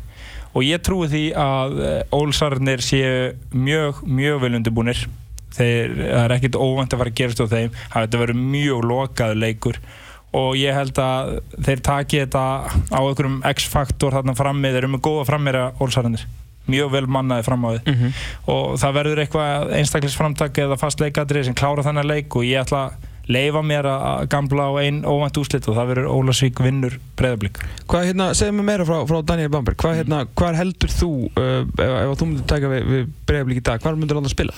Og 0.52 0.66
ég 0.66 0.82
trúi 0.82 1.08
því 1.08 1.24
að 1.38 1.78
Ólsarnir 2.12 2.82
eh, 2.82 2.86
séu 2.88 3.12
mjög, 3.54 4.02
mjög 4.02 4.40
vel 4.42 4.54
undirbúnir. 4.58 5.06
Þeir, 5.52 5.94
það 5.94 6.24
er 6.24 6.34
ekkit 6.36 6.56
óvænt 6.56 6.92
að 6.92 6.98
fara 6.98 7.12
að 7.12 7.18
gerast 7.20 7.40
á 7.44 7.46
þeim. 7.46 7.70
Það 7.92 8.18
verður 8.18 8.38
mjög 8.40 8.84
lokaðu 8.88 9.38
leikur 9.38 9.78
og 10.32 10.56
ég 10.56 10.76
held 10.76 10.98
að 11.02 11.34
þeir 11.60 11.82
taki 11.84 12.22
þetta 12.24 12.44
á 12.88 13.00
einhverjum 13.00 13.40
X-faktor 13.52 14.16
þarna 14.16 14.36
frammi, 14.38 14.72
þeir 14.72 14.82
eru 14.82 14.92
með 14.94 15.04
góða 15.04 15.28
frammera 15.28 15.64
ólsarðanir, 15.82 16.26
mjög 16.72 16.92
vel 16.94 17.06
mannaði 17.10 17.46
fram 17.46 17.64
á 17.66 17.70
þið 17.74 17.88
mm 17.92 17.96
-hmm. 18.00 18.20
og 18.54 18.76
það 18.80 18.98
verður 18.98 19.22
eitthvað 19.24 19.72
einstaklisframtak 19.78 20.60
eða 20.64 20.78
fast 20.80 21.02
leikadrið 21.02 21.48
sem 21.48 21.58
klára 21.58 21.84
þennan 21.84 22.08
leik 22.08 22.36
og 22.36 22.46
ég 22.48 22.62
ætla 22.62 22.86
að 22.88 23.08
leifa 23.30 23.62
mér 23.62 23.86
að 23.86 24.28
gamla 24.32 24.66
á 24.66 24.72
einn 24.82 25.02
óvænt 25.06 25.38
úslit 25.38 25.66
og 25.70 25.76
það 25.76 25.90
verður 25.92 26.08
Ólasvík 26.10 26.62
vinnur 26.62 26.96
breyðablík. 27.18 27.60
Hvað, 27.86 28.08
hérna, 28.10 28.30
segð 28.34 28.56
mér 28.56 28.66
meira 28.66 28.86
frá, 28.88 28.96
frá 29.06 29.20
Daniel 29.26 29.52
Bamberg, 29.52 29.78
hvað, 29.78 30.00
hérna, 30.00 30.24
hvað 30.38 30.58
heldur 30.58 30.90
þú, 30.90 31.10
uh, 31.30 31.60
ef, 31.62 31.92
ef 32.02 32.16
þú 32.18 32.28
myndir 32.30 32.48
taka 32.50 32.72
við, 32.72 32.88
við 32.90 33.12
breyðablík 33.28 33.62
í 33.62 33.66
dag, 33.68 33.84
hvað 33.84 34.00
myndir 34.00 34.18
hann 34.18 34.26
að 34.26 34.34
spila? 34.34 34.56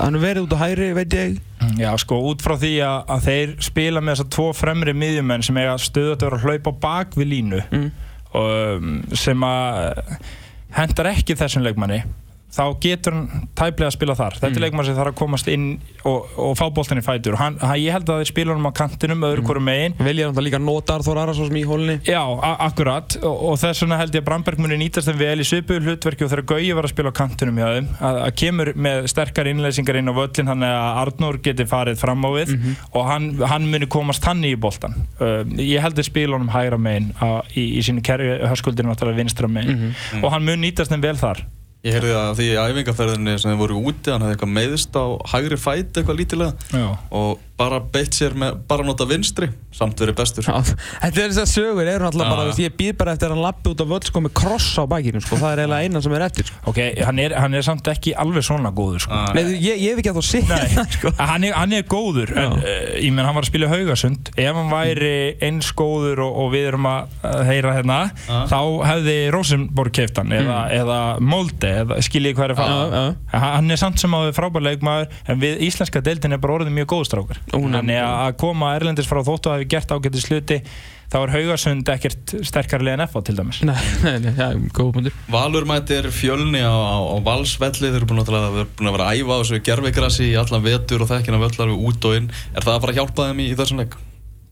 Hann 0.00 0.18
er 0.18 0.22
verið 0.22 0.46
út 0.46 0.56
á 0.56 0.58
hæri, 0.64 0.90
veit 0.96 1.14
ég 1.16 1.38
Já, 1.76 1.90
sko, 2.00 2.18
út 2.30 2.42
frá 2.44 2.54
því 2.60 2.72
að, 2.84 2.98
að 3.14 3.24
þeir 3.26 3.54
spila 3.64 4.02
með 4.02 4.14
þessar 4.14 4.28
tvo 4.36 4.46
fremri 4.56 4.94
miðjumenn 4.96 5.44
sem 5.44 5.58
eiga 5.60 5.78
stöðut 5.80 6.22
að 6.22 6.28
vera 6.28 6.38
að 6.38 6.46
hlaupa 6.46 6.74
bak 6.84 7.16
við 7.18 7.30
línu 7.32 7.62
mm. 7.64 7.88
og, 8.32 8.52
um, 8.76 8.94
sem 9.16 9.46
að 9.48 10.14
hendar 10.76 11.10
ekki 11.14 11.36
þessum 11.38 11.66
leikmanni 11.66 12.02
þá 12.54 12.62
getur 12.80 13.14
hann 13.16 13.48
tæplega 13.58 13.90
að 13.90 13.94
spila 13.96 14.14
þar. 14.16 14.36
Þetta 14.38 14.48
er 14.48 14.54
mm. 14.54 14.64
leikmann 14.64 14.86
sem 14.86 14.96
þarf 14.96 15.12
að 15.12 15.18
komast 15.18 15.48
inn 15.52 15.66
og, 16.08 16.28
og 16.40 16.54
fá 16.58 16.64
bóltan 16.72 17.00
í 17.00 17.04
fætur. 17.04 17.36
Hann, 17.40 17.58
hann, 17.60 17.80
ég 17.82 17.92
held 17.92 18.08
að 18.12 18.22
þeir 18.22 18.30
spila 18.30 18.56
hann 18.56 18.68
á 18.68 18.72
kantinum 18.76 19.26
öðru 19.26 19.42
mm. 19.42 19.48
hverju 19.50 19.64
megin. 19.66 19.96
Vilja 20.06 20.28
hann 20.30 20.46
líka 20.46 20.60
nota 20.62 20.96
Arþór 20.96 21.20
Ararsson 21.22 21.58
í 21.58 21.64
hólni 21.68 21.98
Já, 22.06 22.22
akkurat. 22.68 23.18
Og, 23.20 23.36
og 23.50 23.58
þess 23.60 23.84
vegna 23.84 24.00
held 24.00 24.16
ég 24.16 24.22
að 24.24 24.28
Bramberg 24.30 24.58
muni 24.62 24.78
nýtast 24.80 25.10
þeim 25.10 25.20
vel 25.20 25.40
í 25.42 25.48
svipu 25.48 25.80
hlutverki 25.82 26.26
og 26.26 26.32
þegar 26.32 26.48
Gauji 26.52 26.72
var 26.78 26.88
að 26.88 26.94
spila 26.94 27.12
á 27.12 27.18
kantinum 27.20 27.60
hjá 27.60 27.68
þeim 27.74 27.88
að, 27.98 28.20
að 28.24 28.32
kemur 28.42 28.72
með 28.86 29.10
sterkar 29.12 29.50
innleysingar 29.50 30.00
inn 30.00 30.12
á 30.12 30.14
völlin 30.16 30.50
þannig 30.52 30.70
að 30.76 31.00
Arnór 31.02 31.40
geti 31.44 31.68
farið 31.68 32.00
fram 32.00 32.24
á 32.24 32.30
við 32.32 32.54
mm 32.54 32.62
-hmm. 32.62 32.74
og 32.92 33.02
hann, 33.10 33.28
hann 33.52 33.68
muni 33.72 33.86
komast 33.90 34.24
hann 34.24 34.44
í 34.46 34.54
bóltan 34.56 34.94
uh, 35.20 35.42
ég 35.60 35.82
held 35.84 35.98
að 35.98 36.08
spila 36.08 36.38
hann 36.38 36.52
hægra 36.52 36.78
megin 36.78 37.12
í, 37.54 37.78
í 37.78 37.82
sínu 37.84 38.02
Ég 41.86 41.94
heyrði 41.94 42.14
að 42.18 42.30
því 42.40 42.46
æfingarferðinni 42.64 43.34
sem 43.38 43.52
þið 43.52 43.60
voru 43.60 43.76
úti 43.92 44.10
hann 44.10 44.24
hefði 44.24 44.34
eitthvað 44.34 44.54
meðist 44.56 44.96
á 44.98 45.04
hægri 45.32 45.58
fæti 45.60 46.00
eitthvað 46.00 46.18
lítilega 46.18 46.72
Já. 46.74 46.88
og 47.14 47.44
bara 47.56 47.80
beitt 47.80 48.16
sér 48.16 48.34
með, 48.36 48.58
bara 48.68 48.84
nota 48.84 49.06
vinstri 49.08 49.48
samt 49.76 50.00
verið 50.00 50.16
bestur 50.18 50.44
Já, 50.44 50.56
Þetta 50.66 51.22
er 51.22 51.32
þess 51.32 51.40
að 51.40 51.48
sögur 51.50 51.88
eru 51.88 52.08
alltaf 52.08 52.28
bara, 52.28 52.44
veist, 52.48 52.60
ég 52.60 52.74
býð 52.76 52.92
bara 53.00 53.14
eftir 53.16 53.30
að 53.30 53.36
hann 53.36 53.44
lappi 53.44 53.72
út 53.72 53.80
á 53.80 53.86
völd 53.88 54.08
sko 54.08 54.22
með 54.24 54.34
kross 54.36 54.68
á 54.76 54.84
bakinu 54.88 55.22
sko, 55.24 55.38
það 55.40 55.52
er 55.52 55.62
eiginlega 55.62 55.86
einan 55.88 56.04
sem 56.04 56.16
er 56.16 56.24
eftir 56.26 56.48
sko. 56.48 56.60
Ok, 56.72 56.80
hann 57.08 57.20
er, 57.22 57.34
hann 57.40 57.56
er 57.56 57.64
samt 57.64 57.88
ekki 57.92 58.12
alveg 58.16 58.44
svona 58.46 58.72
góður 58.76 59.06
sko. 59.06 59.20
Nei, 59.36 59.42
ég, 59.54 59.80
ég 59.82 59.94
hef 59.94 60.02
ekki 60.02 60.12
að 60.12 60.18
þú 60.20 60.24
sé 60.28 60.42
það 60.48 60.76
sko. 60.96 61.12
hann, 61.20 61.46
er, 61.48 61.56
hann 61.56 61.76
er 61.76 61.86
góður, 61.88 62.32
en 62.36 62.56
uh, 62.60 62.68
ég 63.00 63.16
menn 63.16 63.28
hann 63.28 63.36
var 63.36 63.46
að 63.46 63.50
spila 63.50 63.70
haugasund, 63.72 64.32
ef 64.36 64.60
hann 64.60 64.72
væri 64.72 65.14
eins 65.48 65.72
góður 65.76 66.24
og, 66.26 66.40
og 66.44 66.52
við 66.52 66.68
erum 66.72 66.90
að 66.92 67.18
heyra 67.48 67.76
hérna, 67.76 67.98
þá 68.52 68.60
hefði 68.92 69.16
Rosenborg 69.34 69.96
keift 69.96 70.20
hann, 70.20 70.32
eða, 70.36 70.60
mm. 70.66 70.76
eða 70.80 71.00
Molde, 71.24 71.72
eða 71.82 72.00
skiljið 72.04 72.36
hverja 72.40 72.58
fann 72.58 72.76
ah, 72.76 73.10
ah. 73.32 73.48
hann 73.56 73.72
er 73.72 73.80
samt 73.80 74.00
sem 74.00 74.12
að 74.16 74.28
við 74.28 74.38
frábærleik 74.40 74.84
maður, 74.86 75.12
en 75.28 75.40
við 75.42 75.64
íslenska 75.66 76.02
deildin 76.04 76.36
er 76.36 76.42
bara 76.42 76.60
orðið 76.60 76.76
mjög 76.76 76.90
góðstrákar 76.94 77.45
Þannig 77.52 78.02
að 78.02 78.36
koma 78.40 78.74
Erlendis 78.76 79.08
frá 79.08 79.22
þóttu 79.24 79.50
að 79.50 79.60
hafi 79.60 79.68
gert 79.76 79.92
ágætið 79.94 80.24
sluti 80.24 80.60
þá 81.12 81.16
er 81.20 81.32
Haugarsund 81.36 81.90
ekkert 81.92 82.34
sterkarlega 82.46 82.98
en 82.98 83.04
FA 83.10 83.22
til 83.26 83.36
dæmis. 83.38 83.60
Nei, 83.66 83.76
nei, 84.04 84.16
nei, 84.24 84.32
já, 84.34 84.48
góð 84.74 84.90
punktur. 84.96 85.20
Valur 85.30 85.68
mætir 85.68 86.08
fjölni 86.14 86.64
á, 86.66 86.74
á, 86.74 86.98
á 86.98 87.16
valsvelli, 87.26 87.92
þeir 87.92 88.00
eru 88.00 88.10
búin 88.10 88.24
að, 88.24 88.60
búin 88.78 88.90
að 88.90 88.98
vera 88.98 89.08
að 89.12 89.22
æfa 89.22 89.38
á 89.38 89.40
þessu 89.42 89.62
gerfigrassi 89.70 90.28
í 90.32 90.36
allan 90.40 90.66
vetur 90.66 91.06
og 91.06 91.12
þekkina 91.12 91.42
völlar 91.42 91.72
við 91.72 91.88
út 91.90 92.10
og 92.10 92.18
inn. 92.18 92.28
Er 92.54 92.66
það 92.66 92.74
að 92.74 92.84
fara 92.84 92.96
að 92.96 93.00
hjálpa 93.00 93.30
þeim 93.30 93.42
í, 93.44 93.48
í 93.52 93.58
þessum 93.60 93.82
legg? 93.84 93.98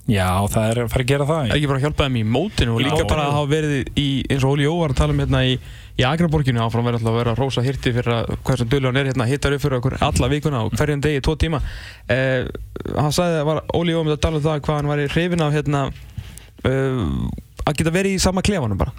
Já, 0.05 0.29
það 0.53 0.67
er 0.69 0.83
að 0.83 0.91
fara 0.93 1.05
að 1.05 1.11
gera 1.15 1.27
það. 1.29 1.55
Ekki 1.55 1.69
bara 1.71 1.79
að 1.81 1.87
hjálpa 1.87 2.09
þeim 2.09 2.19
í 2.21 2.25
mótinu 2.29 2.75
og 2.75 2.83
líka 2.85 3.07
bara 3.09 3.29
að 3.31 3.37
hafa 3.39 3.51
verið 3.55 3.75
í, 3.97 4.09
eins 4.29 4.45
og 4.45 4.53
Óli 4.53 4.67
Jó 4.67 4.75
var 4.83 4.93
að 4.93 5.01
tala 5.01 5.15
um 5.17 5.23
hérna 5.25 5.41
í 5.49 5.55
í 5.95 6.03
Agraborginu 6.03 6.63
áfram 6.65 6.87
verður 6.89 6.99
alltaf 6.99 7.13
að 7.13 7.21
vera 7.21 7.35
rosa 7.39 7.63
hirti 7.63 7.93
fyrir 7.95 8.15
að 8.17 8.33
hversum 8.47 8.71
dölun 8.71 8.97
er 8.99 9.11
hérna 9.11 9.29
hittar 9.31 9.55
upp 9.55 9.63
fyrir 9.63 9.79
okkur 9.79 9.95
alla 10.03 10.31
vikuna 10.33 10.63
og 10.67 10.75
hverjum 10.75 11.03
degi 11.05 11.23
tvo 11.23 11.37
tíma 11.39 11.61
eh, 12.11 12.49
hann 12.97 13.15
sagði 13.15 13.45
að 13.45 13.61
Óli 13.79 13.95
Ómið 13.95 14.17
að 14.17 14.23
tala 14.25 14.41
um 14.41 14.47
það 14.49 14.63
hvað 14.67 14.81
hann 14.81 14.91
var 14.91 15.03
í 15.05 15.09
hrifin 15.13 15.45
af 15.45 15.55
hérna 15.55 15.85
uh, 16.67 17.05
að 17.65 17.79
geta 17.79 17.93
verið 17.95 18.17
í 18.17 18.21
sama 18.23 18.43
klefanum 18.45 18.81
bara. 18.81 18.93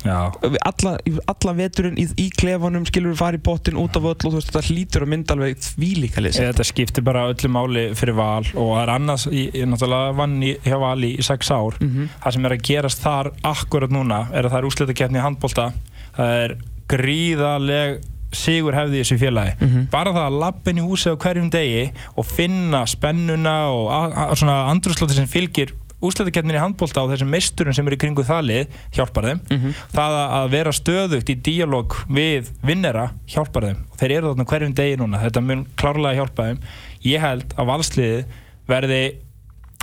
Alla, 0.66 0.96
alla 1.32 1.54
veturinn 1.58 2.00
í, 2.02 2.08
í 2.22 2.28
klefanum 2.34 2.86
skilur 2.90 3.14
við 3.14 3.22
farið 3.22 3.42
í 3.42 3.46
pottin 3.46 3.80
út 3.82 4.00
af 4.00 4.08
öll 4.10 4.16
og 4.16 4.24
þú 4.24 4.34
veist 4.38 4.52
þetta 4.52 4.64
hlýtur 4.70 5.06
að 5.06 5.12
mynda 5.14 5.36
alveg 5.36 5.62
því 5.66 5.92
líka 6.02 6.24
leysi 6.24 6.46
Þetta 6.46 6.68
skiptir 6.68 7.06
bara 7.06 7.28
öllu 7.30 7.52
máli 7.54 7.86
fyrir 7.98 8.18
val 8.18 8.44
og 8.54 8.72
það 8.74 8.82
er 8.82 8.94
annars, 8.96 9.28
ég 9.30 9.70
náttúrulega 9.70 10.18
vann 10.18 10.36
í, 10.42 10.56
hjá 10.66 10.78
vali 10.82 11.14
í 11.14 11.26
sex 11.26 11.52
ár. 11.54 11.78
Mm 11.80 11.92
-hmm. 11.92 12.18
það 12.24 12.38
sem 12.38 12.46
er 12.46 12.58
að 12.58 12.66
gerast 12.72 13.06
þar 13.06 13.32
akkurat 13.44 13.94
núna 13.94 14.26
er 14.34 14.46
að 14.46 14.52
það 14.52 14.60
er 14.60 14.70
úsleita 14.72 14.98
keppni 14.98 15.22
í 15.22 15.26
handbólta 15.26 15.72
það 16.16 16.36
er 16.44 16.58
gríðaleg 16.90 18.04
sigur 18.36 18.76
hefði 18.76 19.02
þessu 19.02 19.18
félagi. 19.22 19.56
Mm 19.60 19.70
-hmm. 19.70 19.88
bara 19.92 20.12
það 20.12 20.26
að 20.26 20.40
lappin 20.42 20.78
í 20.78 20.86
húsi 20.86 21.10
á 21.14 21.16
hverjum 21.16 21.50
degi 21.50 21.92
og 22.16 22.26
finna 22.26 22.86
spennuna 22.86 23.56
og 23.70 24.38
svona 24.38 24.66
andrúrslóti 24.74 25.14
sem 25.14 25.28
fylgir 25.28 25.74
úslættakettin 26.06 26.56
í 26.56 26.62
handbólta 26.62 27.04
á 27.04 27.10
þessum 27.12 27.32
meisturinn 27.34 27.76
sem 27.76 27.88
eru 27.88 27.98
í 27.98 28.02
kringu 28.02 28.26
þalið 28.26 28.80
hjálpar 28.96 29.30
þeim. 29.30 29.44
Mm 29.50 29.60
-hmm. 29.62 29.84
það 29.96 30.18
að 30.24 30.50
vera 30.56 30.76
stöðugt 30.80 31.30
í 31.30 31.36
díalóg 31.50 32.00
við 32.08 32.52
vinnera 32.62 33.12
hjálpar 33.28 33.70
þeim. 33.70 33.86
Og 33.92 34.00
þeir 34.00 34.18
eru 34.18 34.34
þarna 34.34 34.50
hverjum 34.52 34.76
degi 34.76 34.98
núna. 35.02 35.22
Þetta 35.26 35.42
mun 35.42 35.66
klárlega 35.76 36.22
hjálpa 36.22 36.50
þeim. 36.50 36.60
Ég 37.06 37.22
held 37.22 37.56
að 37.58 37.72
valsliði 37.72 38.26
verði 38.68 39.02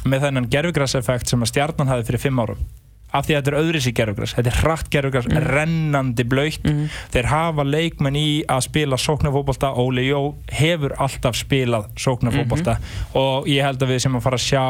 með 0.09 0.27
þennan 0.27 0.49
gerfugrasseffekt 0.51 1.31
sem 1.31 1.43
að 1.43 1.53
stjarnan 1.53 1.91
hafi 1.91 2.09
fyrir 2.09 2.23
fimm 2.23 2.41
árum. 2.43 2.63
Af 3.13 3.27
því 3.27 3.35
að 3.35 3.41
þetta 3.43 3.51
er 3.53 3.59
öðris 3.61 3.87
í 3.87 3.93
gerðugræs 3.93 4.33
þetta 4.39 4.51
er 4.51 4.59
hratt 4.63 4.87
gerðugræs, 4.93 5.27
mm. 5.29 5.49
rennandi 5.53 6.25
blöytt 6.25 6.65
mm. 6.65 6.85
þeir 7.13 7.29
hafa 7.29 7.67
leikmenn 7.69 8.17
í 8.17 8.29
að 8.49 8.63
spila 8.71 8.99
sóknarfókbalta, 9.01 9.75
Óli 9.77 10.07
Jó 10.07 10.21
hefur 10.49 10.95
alltaf 10.97 11.37
spilað 11.37 11.91
sóknarfókbalta 12.01 12.79
mm 12.79 12.87
-hmm. 12.87 13.19
og 13.21 13.51
ég 13.53 13.67
held 13.67 13.85
að 13.85 13.93
við 13.93 14.01
sem 14.07 14.17
að 14.17 14.25
fara 14.25 14.41
að 14.41 14.47
sjá 14.47 14.65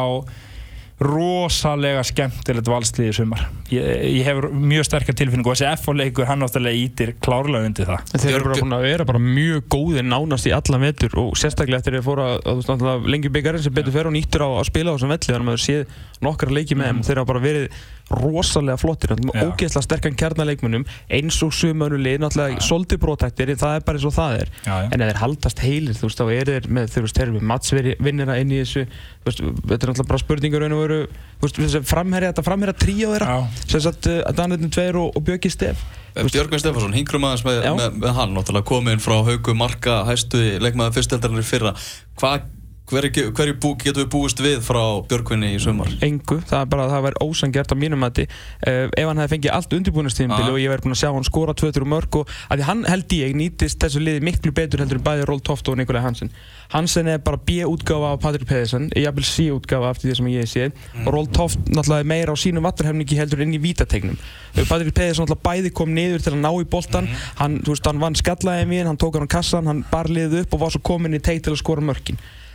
rosalega 1.02 2.02
skemmtilegt 2.06 2.68
valslið 2.70 3.08
í 3.08 3.14
sumar 3.16 3.44
ég, 3.72 3.86
ég 4.18 4.26
hef 4.26 4.40
mjög 4.52 4.86
sterkar 4.88 5.16
tilfinning 5.18 5.46
og 5.46 5.56
þessi 5.56 5.68
F-leikur 5.80 6.28
hann 6.28 6.44
áttalega 6.46 6.78
ítir 6.78 7.14
klárlega 7.24 7.68
undir 7.68 7.88
það 7.88 8.12
Þeir 8.22 8.36
eru 8.38 8.52
bara, 8.52 8.80
er 8.90 9.04
bara 9.08 9.22
mjög 9.22 9.66
góðir 9.72 10.06
nánast 10.06 10.48
í 10.50 10.54
allan 10.56 10.84
vetur 10.86 11.16
og 11.22 11.32
sérstaklega 11.40 11.82
eftir 11.82 11.96
að 11.96 12.00
þeir 12.00 12.08
fóra 12.08 12.28
að, 12.38 12.62
að 12.76 13.08
lengi 13.14 13.32
byggjarinn 13.32 13.66
sem 13.66 13.76
betur 13.76 13.96
fer 13.96 14.10
og 14.10 14.16
nýttur 14.16 14.46
á 14.46 14.50
að 14.50 14.68
spila 14.70 14.92
á 14.92 14.94
þessum 14.96 15.14
velli 15.14 15.28
þannig 15.28 15.42
að 15.42 15.50
maður 15.50 15.64
séð 15.66 15.98
nokkara 16.22 16.56
leiki 16.58 16.78
með 16.78 16.90
þeim 16.90 16.98
mm. 17.00 17.06
þeir 17.08 17.22
hafa 17.22 17.32
bara 17.32 17.44
verið 17.46 17.82
rosalega 18.10 18.76
flottir 18.80 19.14
ógeðslega 19.14 19.84
sterkan 19.86 20.16
kjarnaleikmunum 20.18 20.84
eins 21.12 21.38
og 21.44 21.52
sumanuleg, 21.56 22.20
náttúrulega 22.22 22.60
solti 22.64 22.98
brótæktir 23.00 23.54
það 23.60 23.78
er 23.78 23.86
bara 23.86 24.00
eins 24.00 24.08
og 24.08 24.16
það 24.16 24.36
er. 24.42 24.52
Já, 24.66 24.74
já. 24.74 24.88
en 24.92 25.04
ef 25.04 25.10
þeir 25.12 25.22
haldast 25.22 25.64
heilir, 25.64 25.98
þú 25.98 26.10
veist, 26.10 26.20
þá 26.20 26.34
er 26.34 26.52
þeir 26.52 26.68
með 26.68 26.92
þeir 26.92 27.24
eru 27.24 27.36
með 27.36 27.48
matsvinnina 27.52 28.38
inn 28.42 28.52
í 28.52 28.60
þessu 28.62 28.84
veist, 29.26 29.42
þetta 29.42 29.78
er 29.78 29.92
náttúrulega 29.92 30.10
bara 30.12 30.22
spurningur 30.24 30.64
raun 30.64 30.76
og 30.76 30.84
veru, 30.84 31.00
þú 31.40 31.48
veist, 31.48 31.60
þessi 31.62 31.82
framherja 31.88 32.32
þetta 32.32 32.46
framherja 32.48 32.78
tríu 32.84 33.12
þeirra, 33.14 33.40
sem 33.64 33.84
sagt 33.86 34.10
uh, 34.10 34.22
Danirinn 34.36 34.72
2 34.72 34.88
og, 34.92 35.12
og 35.16 35.26
Björki 35.26 35.52
Steff 35.52 36.00
Björgvin 36.12 36.60
Stefansson, 36.60 36.92
hingrum 36.92 37.24
aðeins 37.24 37.44
með, 37.46 37.62
með, 37.78 37.94
með 38.02 38.16
hann 38.18 38.34
náttúrulega 38.36 38.68
kominn 38.68 39.00
frá 39.00 39.14
haugu 39.24 39.54
marka 39.56 40.02
hæstu 40.04 40.40
leikmaði 40.60 40.98
fyrsteldarinn 40.98 41.46
fyrra. 41.46 41.72
Hvað 42.20 42.50
Hverju 42.90 43.30
hver 43.32 43.52
getur 43.78 44.02
við 44.02 44.08
búist 44.10 44.40
við 44.42 44.58
frá 44.66 44.82
Björkvinni 45.08 45.52
í 45.54 45.58
sumar? 45.62 45.88
Engu, 46.02 46.40
það 46.48 46.58
er 46.58 46.70
bara 46.72 46.86
að 46.86 46.92
það 46.92 47.04
væri 47.06 47.20
ósangjart 47.24 47.72
á 47.72 47.76
mínum 47.78 48.02
mati. 48.02 48.26
Uh, 48.66 48.90
ef 48.90 49.06
hann 49.06 49.20
hefði 49.22 49.32
fengið 49.36 49.54
allt 49.56 49.76
undirbúinastíðinbili 49.78 50.50
ah. 50.50 50.52
og 50.52 50.60
ég 50.60 50.72
verði 50.72 50.84
búin 50.88 50.96
að 50.96 51.00
sjá 51.00 51.10
hann 51.14 51.28
skora 51.28 51.54
2-3 51.56 51.88
mörg 51.88 52.18
og 52.20 52.32
að 52.50 52.58
því 52.58 52.66
hann 52.68 52.82
held 52.90 53.14
ég 53.16 53.36
nýtist 53.38 53.78
þessu 53.80 54.02
liði 54.02 54.24
miklu 54.26 54.52
betur 54.56 54.82
heldur 54.82 54.98
en 54.98 55.06
bæði 55.06 55.28
Ról 55.30 55.40
Toft 55.46 55.70
og 55.70 55.78
Nikolaj 55.78 56.04
Hansen. 56.04 56.32
Hansen 56.74 57.08
er 57.12 57.22
bara 57.22 57.38
B-útgáfa 57.38 58.12
af 58.16 58.20
Patrik 58.24 58.48
Pedersen 58.50 58.90
hafði 58.96 59.24
C-útgáfa 59.30 59.94
eftir 59.94 60.10
því 60.10 60.18
sem 60.18 60.30
ég 60.34 60.50
sé. 60.50 60.68
Mm. 60.72 61.06
og 61.06 61.10
Ról 61.14 61.28
Toft 61.32 61.60
náttúrulega 61.70 62.10
meira 62.12 62.34
á 62.34 62.36
sínum 62.36 62.66
vatnarhefningi 62.66 63.20
heldur 63.20 63.44
inn 63.44 63.54
í 63.56 63.62
vítategnum 63.62 64.18
Patrik 64.56 64.92
Pedersen 64.96 65.24
náttúrulega 65.24 65.44
bæði 65.46 65.70
kom 65.72 65.92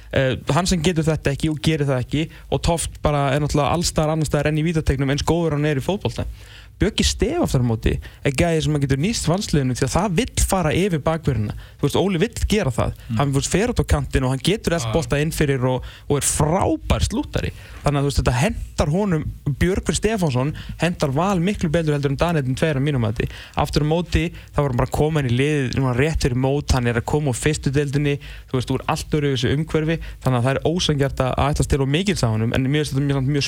Uh, 0.08 0.38
hann 0.56 0.70
sem 0.70 0.80
getur 0.80 1.04
þetta 1.04 1.34
ekki 1.34 1.50
og 1.52 1.58
gerir 1.64 1.90
það 1.90 2.04
ekki 2.06 2.22
og 2.56 2.62
Toft 2.64 3.02
bara 3.04 3.26
er 3.36 3.42
náttúrulega 3.44 3.76
allstar 3.76 4.14
annar 4.14 4.30
staðar 4.30 4.54
enn 4.54 4.62
í 4.62 4.64
vítategnum 4.64 5.12
eins 5.12 5.26
góður 5.28 5.58
hann 5.58 5.68
er 5.68 5.82
í 5.82 5.84
fótballtæð 5.84 6.30
Björki 6.78 7.06
Stef 7.08 7.42
aftur 7.42 7.64
á 7.64 7.68
móti 7.68 7.94
er 7.98 8.36
gæðið 8.38 8.64
sem 8.66 8.78
getur 8.84 9.00
nýst 9.02 9.28
vansliðinu 9.30 9.78
því 9.78 9.86
að 9.88 9.94
það 9.96 10.18
vill 10.20 10.44
fara 10.48 10.74
yfir 10.78 11.02
bakverðina 11.06 11.56
þú 11.80 11.88
veist, 11.88 11.98
Óli 11.98 12.22
vill 12.22 12.46
gera 12.48 12.72
það. 12.74 12.92
Mm. 13.08 13.18
hann 13.18 13.34
fer 13.48 13.72
út 13.74 13.82
á 13.82 13.86
kantin 13.88 14.26
og 14.28 14.34
hann 14.34 14.44
getur 14.46 14.76
allt 14.78 14.92
bólta 14.94 15.20
inn 15.22 15.34
fyrir 15.34 15.66
og, 15.66 15.86
og 16.08 16.20
er 16.20 16.26
frábær 16.28 17.04
slúttari. 17.08 17.52
Þannig 17.84 17.98
að 18.00 18.04
þú 18.04 18.10
veist, 18.12 18.20
þetta 18.22 18.36
hendar 18.42 18.90
honum 18.94 19.24
Björgur 19.58 19.98
Stefánsson 19.98 20.54
hendar 20.82 21.12
val 21.16 21.40
miklu 21.42 21.70
betur 21.74 21.96
heldur 21.96 22.14
en 22.14 22.20
Danettin 22.22 22.58
tveira 22.60 22.82
mínum 22.84 23.08
að 23.08 23.24
því 23.24 23.30
aftur 23.64 23.86
á 23.86 23.88
móti, 23.90 24.26
þá 24.54 24.60
var 24.62 24.70
hann 24.72 24.82
bara 24.84 24.96
komin 24.98 25.30
í 25.30 25.34
lið 25.34 25.78
rétt 25.98 26.22
fyrir 26.28 26.38
mót, 26.38 26.72
hann 26.76 26.90
er 26.90 27.00
að 27.02 27.08
koma 27.10 27.34
á 27.34 27.36
fyrstu 27.38 27.74
deildinni, 27.74 28.18
þú 28.52 28.60
veist, 28.60 28.72
úr 28.74 28.84
allt 28.92 29.18
öru 29.18 29.34
þessu 29.34 29.54
umhverfi, 29.56 29.98
þannig 30.24 30.38
að 30.40 30.46
það 30.48 30.54
er 30.54 30.62
ósangjart 30.68 31.24
að 31.26 31.32
ætla 31.48 31.64
að 31.64 31.70
stila 31.70 31.88
mikils 31.98 32.24
á 32.26 32.30
honum, 32.30 32.54
en 32.54 32.68
mjög, 32.72 32.86
mjög, 33.02 33.20
mjög 33.32 33.46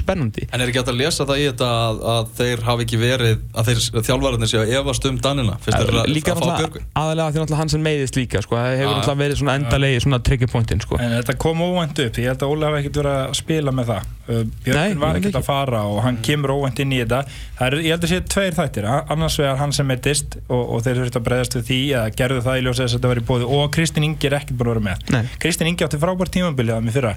er 3.19 3.25
verið 3.25 3.29
verið 3.29 3.57
að 3.59 3.69
þeir 3.69 4.05
þjálfvararnir 4.07 4.49
séu 4.49 4.61
að 4.61 4.71
efast 4.79 5.07
um 5.09 5.17
Danina. 5.23 5.55
Fyrst 5.63 5.77
þeir 5.77 5.97
að, 5.99 6.11
að 6.19 6.41
fá 6.41 6.59
Björgvin? 6.59 6.85
aðalega 6.99 7.33
því 7.35 7.41
að 7.43 7.55
hann 7.59 7.71
sem 7.73 7.83
meiðist 7.83 8.19
líka 8.19 8.41
sko. 8.43 8.57
það 8.57 8.77
hefur 8.79 8.93
alltaf 8.99 9.19
verið 9.19 9.39
svona 9.41 9.55
endalegi 9.59 10.03
svona 10.03 10.19
triggerpointin 10.29 10.83
sko. 10.83 10.99
en 10.99 11.15
þetta 11.17 11.35
kom 11.43 11.63
óvænt 11.63 12.01
upp 12.05 12.19
ég 12.19 12.29
held 12.31 12.45
að 12.45 12.53
Óli 12.53 12.67
hafi 12.67 12.81
ekkert 12.81 12.99
verið 13.01 13.17
að 13.19 13.35
spila 13.39 13.75
með 13.75 13.91
það. 13.91 14.09
Uh, 14.29 14.41
Björgvin 14.65 15.01
var 15.01 15.19
ekkert 15.19 15.39
að 15.39 15.47
fara 15.47 15.83
og 15.89 16.01
hann 16.05 16.19
kemur 16.25 16.53
óvænt 16.55 16.81
inn 16.83 16.93
í 16.93 17.01
þetta. 17.01 17.21
Er, 17.65 17.77
ég 17.83 17.95
held 17.95 18.05
að 18.05 18.13
sé 18.13 18.21
tveir 18.35 18.57
þættir 18.57 18.89
annars 18.89 19.39
vegar 19.41 19.59
hann 19.59 19.73
sem 19.75 19.89
meiðist 19.89 20.37
og, 20.47 20.61
og 20.75 20.83
þeir 20.85 21.01
þurfti 21.03 21.19
að 21.19 21.25
breyðast 21.29 21.57
við 21.57 21.65
því 21.69 21.79
að 21.99 22.09
gerðu 22.19 22.43
það 22.45 22.59
í 22.59 22.65
ljósa 22.67 22.85
þess 22.85 22.93
að 22.93 22.99
þetta 22.99 23.13
var 23.13 23.21
í 23.21 23.25
bóði 23.29 23.49
og 23.57 23.65
Kristinn 23.73 24.05
Ingi 24.05 24.29
er 24.29 24.37
ekkert 24.39 24.61
að 24.61 24.69
vera 24.69 24.85
með. 24.85 25.07
Kristinn 25.41 25.71
Ingi 25.71 25.87
átti 25.87 26.01
frábært 26.01 26.35
tímambili 26.35 26.75
að 26.75 26.85
mig 26.85 26.95
fyrra. 26.95 27.15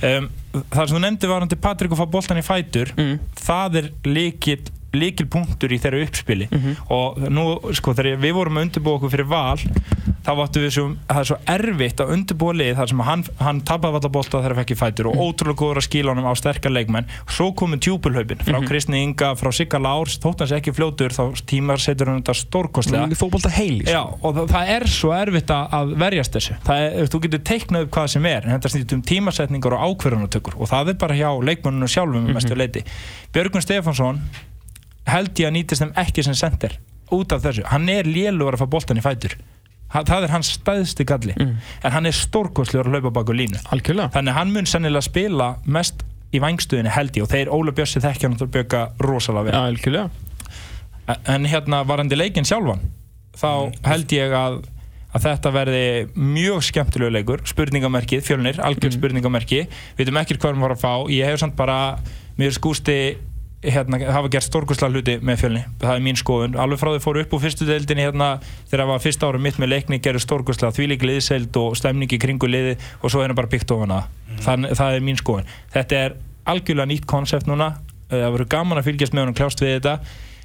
Það 0.00 0.82
sem 0.82 0.96
þú 0.96 1.02
nefndi 1.04 1.30
var 1.30 1.44
hann 1.44 1.50
til 1.50 1.60
Patrik 1.62 1.94
að 1.94 2.02
fá 2.02 2.12
boltan 2.12 2.40
í 2.40 2.44
fætur 2.44 2.92
mm. 2.96 3.16
það 3.40 3.80
er 3.80 3.90
líkill 4.08 4.60
líkil 4.96 5.26
punktur 5.30 5.72
í 5.72 5.78
þeirra 5.78 6.04
uppspili. 6.06 6.48
Mm 6.50 6.60
-hmm. 6.60 6.76
og 6.90 7.18
nú, 7.30 7.46
sko, 7.72 7.94
þegar 7.94 8.20
við 8.20 8.34
vorum 8.34 8.58
að 8.58 8.66
undirbúa 8.68 8.98
okkur 8.98 9.10
fyrir 9.10 9.28
val 9.30 9.58
þá 10.20 10.32
vartu 10.36 10.60
við 10.60 10.72
svo, 10.74 10.84
það 11.08 11.20
er 11.20 11.28
svo 11.28 11.38
erfitt 11.54 12.00
að 12.02 12.12
undirbúa 12.14 12.54
lið 12.56 12.74
þar 12.76 12.90
sem 12.90 13.02
hann, 13.06 13.24
hann 13.40 13.60
tapaði 13.66 13.98
alltaf 13.98 14.12
bólta 14.12 14.40
þegar 14.40 14.54
það 14.54 14.60
fekk 14.60 14.72
í 14.74 14.78
fætur 14.80 15.08
og 15.10 15.14
mm. 15.14 15.22
ótrúlega 15.24 15.60
góður 15.60 15.80
að 15.80 15.86
skila 15.86 16.12
honum 16.12 16.28
á 16.28 16.34
sterkar 16.36 16.74
leikmenn. 16.74 17.08
Svo 17.30 17.46
komið 17.56 17.80
tjúpulhaupin 17.86 18.42
frá 18.42 18.52
mm 18.52 18.60
-hmm. 18.60 18.68
Kristni 18.68 19.02
Inga, 19.02 19.32
frá 19.40 19.50
Sigga 19.52 19.78
Lárs. 19.78 20.18
Þótt 20.20 20.44
hans 20.44 20.52
ekki 20.52 20.74
fljótur, 20.76 21.10
þá 21.16 21.24
tímar 21.46 21.80
setur 21.80 22.06
hann 22.10 22.20
þetta 22.20 22.34
stórkostlega. 22.34 23.06
Mm, 23.06 23.14
Já, 23.88 24.02
og 24.20 24.36
það, 24.36 24.48
það 24.50 24.74
er 24.76 24.86
svo 24.88 25.12
erfitt 25.16 25.50
að 25.50 25.96
verjast 25.96 26.36
þessu. 26.36 26.54
Er, 26.68 27.08
þú 27.08 27.22
getur 27.24 27.40
teiknað 27.40 27.82
upp 27.86 27.90
hvað 27.90 28.06
sem 28.06 28.26
er 28.26 28.44
en 28.44 28.54
þetta 28.58 28.68
snýtt 28.68 28.92
um 28.92 29.02
tímasetningar 29.02 29.72
og 29.72 29.80
ákverðunatökur 29.88 30.60
og 30.60 30.68
það 30.68 30.88
er 30.88 31.00
bara 31.00 31.14
hjá 31.14 31.30
leikmennunum 31.40 31.88
sjálfum 31.88 32.28
held 35.12 35.42
ég 35.42 35.50
að 35.50 35.56
nýtist 35.58 35.84
þeim 35.84 35.96
ekki 36.00 36.24
sem 36.26 36.38
sender 36.38 36.78
út 37.14 37.32
af 37.34 37.42
þessu, 37.44 37.64
hann 37.70 37.88
er 37.90 38.08
lélugur 38.08 38.56
að 38.56 38.64
fá 38.64 38.70
boltan 38.70 39.00
í 39.00 39.04
fætur. 39.04 39.34
Það 39.90 40.24
er 40.24 40.30
hans 40.30 40.52
staðsti 40.54 41.06
galli. 41.06 41.34
Mm. 41.34 41.56
en 41.82 41.94
hann 41.96 42.06
er 42.06 42.14
stórkoslegur 42.14 42.86
að 42.86 42.94
hlaupa 42.94 43.14
baka 43.18 43.34
línu. 43.34 43.58
Algjörlega. 43.74 44.12
þannig 44.14 44.36
hann 44.36 44.52
mun 44.54 44.68
sannilega 44.70 45.02
spila 45.02 45.48
mest 45.66 46.04
í 46.30 46.38
vangstuðinni 46.42 46.92
held 46.94 47.16
ég. 47.18 47.26
Og 47.26 47.30
þeir 47.32 47.50
Óla 47.50 47.74
Björsi 47.74 48.02
þekkja 48.02 48.28
hann 48.28 48.38
að 48.38 48.52
bjöka 48.54 48.82
rosalega 49.02 49.50
vel. 49.50 49.54
Ja, 51.10 51.16
en 51.34 51.48
hérna 51.50 51.82
varandi 51.82 52.18
leikin 52.18 52.46
sjálfan 52.46 52.84
þá 53.34 53.50
mm. 53.50 53.80
held 53.88 54.14
ég 54.14 54.34
að, 54.36 54.60
að 55.10 55.26
þetta 55.26 55.52
verði 55.56 55.84
mjög 56.14 56.62
skemmtilegu 56.68 57.16
leikur. 57.16 57.42
Spurningamerkið, 57.50 58.22
fjölnir, 58.28 58.62
algjörð 58.62 58.94
mm. 58.94 59.00
spurningamerki. 59.00 59.64
Við 59.98 60.04
veitum 60.04 60.22
ekkert 60.22 60.44
hvað 60.44 60.54
við 60.54 60.66
varum 60.68 60.78
að 60.78 60.84
fá. 60.84 60.94
Ég 61.10 61.26
hef 61.26 61.42
samt 61.42 61.58
bara, 61.58 61.80
mér 62.38 62.54
skústi 62.54 63.00
hérna, 63.64 63.98
hafa 64.12 64.30
gert 64.32 64.46
stórkurslega 64.46 64.94
hluti 64.94 65.16
með 65.24 65.42
fjölni. 65.42 65.62
Það 65.82 65.92
er 65.94 66.04
mín 66.04 66.18
skoðun, 66.18 66.56
alveg 66.60 66.80
frá 66.80 66.92
því 66.94 67.02
fóru 67.04 67.24
upp 67.24 67.34
úr 67.36 67.42
fyrstu 67.42 67.68
deildinni 67.68 68.06
hérna 68.06 68.30
þegar 68.70 68.84
það 68.84 68.90
var 68.92 69.04
fyrsta 69.04 69.28
ára 69.28 69.42
mitt 69.44 69.60
með 69.60 69.72
leikni 69.74 70.00
gerur 70.00 70.24
stórkurslega 70.24 70.76
þvílík 70.78 71.04
liðseild 71.04 71.60
og 71.60 71.76
stemningi 71.76 72.20
kringu 72.22 72.48
liði 72.48 72.78
og 73.02 73.12
svo 73.12 73.20
er 73.20 73.34
það 73.34 73.40
bara 73.42 73.52
byggt 73.52 73.76
ofan 73.76 73.94
að 73.98 74.08
mm. 74.08 74.40
það, 74.46 74.66
það 74.80 74.96
er 74.96 75.06
mín 75.10 75.20
skoðun. 75.20 75.52
Þetta 75.76 76.00
er 76.00 76.16
algjörlega 76.54 76.90
nýtt 76.94 77.06
konsept 77.10 77.50
núna. 77.50 77.74
Það 78.10 78.26
verður 78.34 78.52
gaman 78.56 78.80
að 78.80 78.88
fylgjast 78.88 79.14
með 79.14 79.26
honum 79.26 79.38
kljást 79.38 79.62
við 79.62 79.76
þetta. 79.76 79.96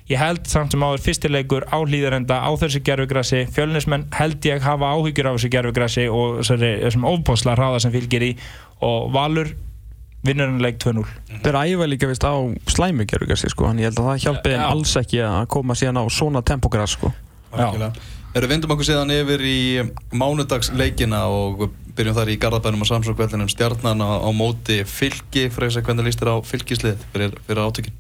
Ég 0.06 0.22
held 0.22 0.44
samt 0.46 0.76
sem 0.76 0.84
áður 0.86 1.02
fyrstileikur 1.02 1.64
á 1.66 1.82
hlýðarenda 1.82 2.36
á 2.38 2.52
þessu 2.62 2.84
gerfugrassi 2.86 3.40
fjölnismenn 3.56 4.04
held 4.14 4.44
ég 4.46 4.62
hafa 4.62 4.92
áhyggjur 4.94 5.32
á 5.32 5.34
þessu 5.34 5.50
gerfugrassi 5.56 6.06
og 6.14 6.44
þessum 6.46 7.08
ofbósla 7.10 7.56
hraða 7.58 7.80
sem 7.82 7.96
fylgir 7.96 8.28
í. 8.28 8.36
Og 8.86 9.10
Valur 9.16 9.56
vinnur 10.26 10.50
hann 10.52 10.62
leik 10.64 10.82
2-0 10.84 11.06
Það 11.44 11.50
er 11.52 11.60
æfa 11.62 11.88
líka 11.92 12.10
vist 12.10 12.26
á 12.26 12.34
slæmugjörgasi 12.74 13.52
sko, 13.54 13.70
hann 13.70 13.80
ég 13.82 13.90
held 13.90 14.02
að 14.02 14.10
það 14.10 14.22
hjálpi 14.26 14.54
þeim 14.56 14.68
alls 14.68 14.94
ekki 15.02 15.24
að 15.26 15.48
koma 15.56 15.78
síðan 15.78 16.02
á 16.02 16.04
svona 16.12 16.44
tempogræs 16.46 16.98
sko. 16.98 17.12
Erum 18.36 18.52
vindum 18.52 18.74
okkur 18.76 18.88
síðan 18.90 19.14
yfir 19.16 19.44
í 19.48 19.60
mánudagsleikina 20.12 21.22
og 21.32 21.70
byrjum 21.96 22.18
þar 22.18 22.32
í 22.34 22.40
Garðabænum 22.42 22.84
og 22.84 22.90
Samsókveldinum 22.90 23.52
stjarnan 23.52 24.04
á, 24.04 24.20
á 24.20 24.30
móti 24.36 24.82
fylki, 24.84 25.48
freysa 25.56 25.84
hvernig 25.86 26.10
líst 26.10 26.20
þér 26.20 26.34
á 26.36 26.38
fylkislið 26.44 27.06
fyrir, 27.14 27.38
fyrir 27.48 27.64
átökinn? 27.64 27.96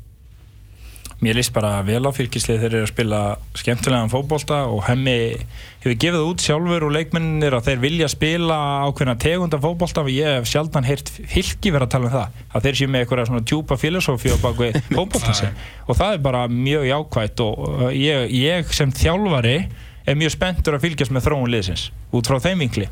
Mér 1.25 1.39
líst 1.39 1.53
bara 1.55 1.79
vel 1.85 2.03
á 2.05 2.11
fylgislið. 2.13 2.61
Þeir 2.61 2.71
eru 2.71 2.85
að 2.85 2.91
spila 2.91 3.21
skemmtilegan 3.57 4.11
fókbólta 4.13 4.59
og 4.69 4.83
hemmi 4.85 5.15
hefur 5.85 5.97
gefið 6.01 6.25
út 6.25 6.41
sjálfur 6.45 6.85
og 6.87 6.93
leikmennir 6.95 7.53
að 7.57 7.67
þeir 7.69 7.81
vilja 7.83 8.09
spila 8.09 8.59
ákveðna 8.87 9.17
tegunda 9.21 9.59
fókbólta 9.61 10.05
og 10.05 10.11
ég 10.13 10.39
hef 10.39 10.47
sjaldan 10.49 10.87
heyrt 10.87 11.11
fylgi 11.13 11.73
verið 11.73 11.87
að 11.87 11.91
tala 11.93 12.09
um 12.09 12.15
það 12.15 12.39
að 12.55 12.65
þeir 12.67 12.79
séu 12.79 12.91
með 12.93 13.03
eitthvað 13.03 13.27
svona 13.29 13.45
djúpa 13.51 13.77
filosófi 13.81 14.33
á 14.33 14.37
bakvið 14.41 14.79
fókbólta 14.97 15.51
og 15.85 15.99
það 15.99 16.15
er 16.15 16.23
bara 16.25 16.45
mjög 16.49 16.87
jákvægt 16.89 17.45
og 17.45 17.61
uh, 17.67 17.85
ég, 17.93 18.33
ég 18.33 18.73
sem 18.73 18.93
þjálfari 18.95 19.57
er 20.05 20.17
mjög 20.17 20.33
spenntur 20.33 20.77
að 20.77 20.87
fylgjast 20.87 21.13
með 21.13 21.27
þróun 21.27 21.53
liðsins 21.53 21.87
út 22.15 22.29
frá 22.29 22.41
þeim 22.41 22.65
vinkli 22.65 22.89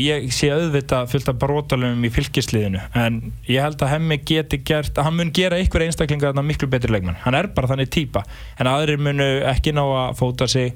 ég 0.00 0.28
sé 0.34 0.50
auðvitað 0.52 1.10
fullt 1.12 1.28
af 1.32 1.38
barótalum 1.40 2.04
í 2.04 2.10
fylgisliðinu 2.12 2.82
en 2.98 3.20
ég 3.48 3.62
held 3.64 3.80
að 3.80 3.94
hemmi 3.94 4.20
geti 4.26 4.60
gert 4.66 4.98
hann 5.00 5.16
mun 5.16 5.32
gera 5.36 5.60
ykkur 5.62 5.86
einstaklinga 5.86 6.30
þarna 6.30 6.44
miklu 6.46 6.68
betri 6.70 6.92
leikmann 6.92 7.20
hann 7.24 7.38
er 7.38 7.50
bara 7.54 7.70
þannig 7.70 7.92
týpa 7.94 8.24
en 8.60 8.70
aðrir 8.70 9.00
munu 9.00 9.28
ekki 9.50 9.74
ná 9.76 9.82
að 9.84 10.18
fóta 10.20 10.48
sig. 10.50 10.74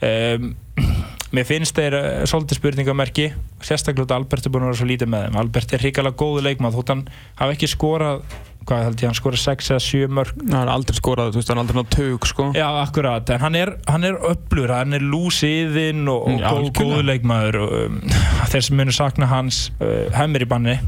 Um, 0.00 0.54
mér 1.36 1.44
finnst 1.46 1.76
þeir 1.76 1.96
uh, 1.98 2.04
svolítið 2.28 2.58
spurningamerki 2.58 3.26
sérstaklega 3.64 4.16
Albert 4.16 4.48
er 4.48 4.54
búin 4.54 4.64
að 4.64 4.72
vera 4.72 4.80
svo 4.80 4.88
lítið 4.88 5.10
með 5.12 5.26
þeim. 5.26 5.40
Albert 5.42 5.74
er 5.76 5.84
hrikalega 5.84 6.20
góðu 6.22 6.44
leikmann 6.46 6.74
þótt 6.74 6.94
hann 6.94 7.02
hafi 7.40 7.58
ekki 7.58 7.68
skorað 7.70 8.24
hvað 8.68 8.84
held 8.86 9.02
ég, 9.02 9.08
hann 9.08 9.18
skorað 9.18 9.42
6 9.44 9.72
eða 9.72 9.82
7 9.86 10.14
mörg 10.18 10.38
hann 10.42 10.60
er 10.60 10.70
aldrei 10.72 10.98
skorað, 10.98 11.32
þú 11.32 11.40
veist, 11.40 11.50
hann 11.52 11.60
er 11.60 11.64
aldrei 11.64 11.80
nátt 11.80 11.90
tög 11.96 12.28
sko. 12.28 12.46
já, 12.56 12.66
akkurat, 12.82 13.34
en 13.34 13.42
hann 13.44 13.58
er, 13.58 13.74
hann 13.88 14.06
er 14.06 14.20
öflur 14.30 14.72
hann 14.74 14.96
er 14.96 15.04
lúsiðinn 15.04 16.06
og, 16.10 16.28
og 16.28 16.40
já, 16.42 16.48
góð, 16.50 16.70
góðuleikmaður 16.78 17.60
um, 17.66 18.00
þeir 18.52 18.66
sem 18.68 18.80
munir 18.80 18.96
sakna 18.96 19.30
hans 19.30 19.68
uh, 19.80 20.08
hemmir 20.16 20.46
í 20.46 20.50
banni. 20.50 20.80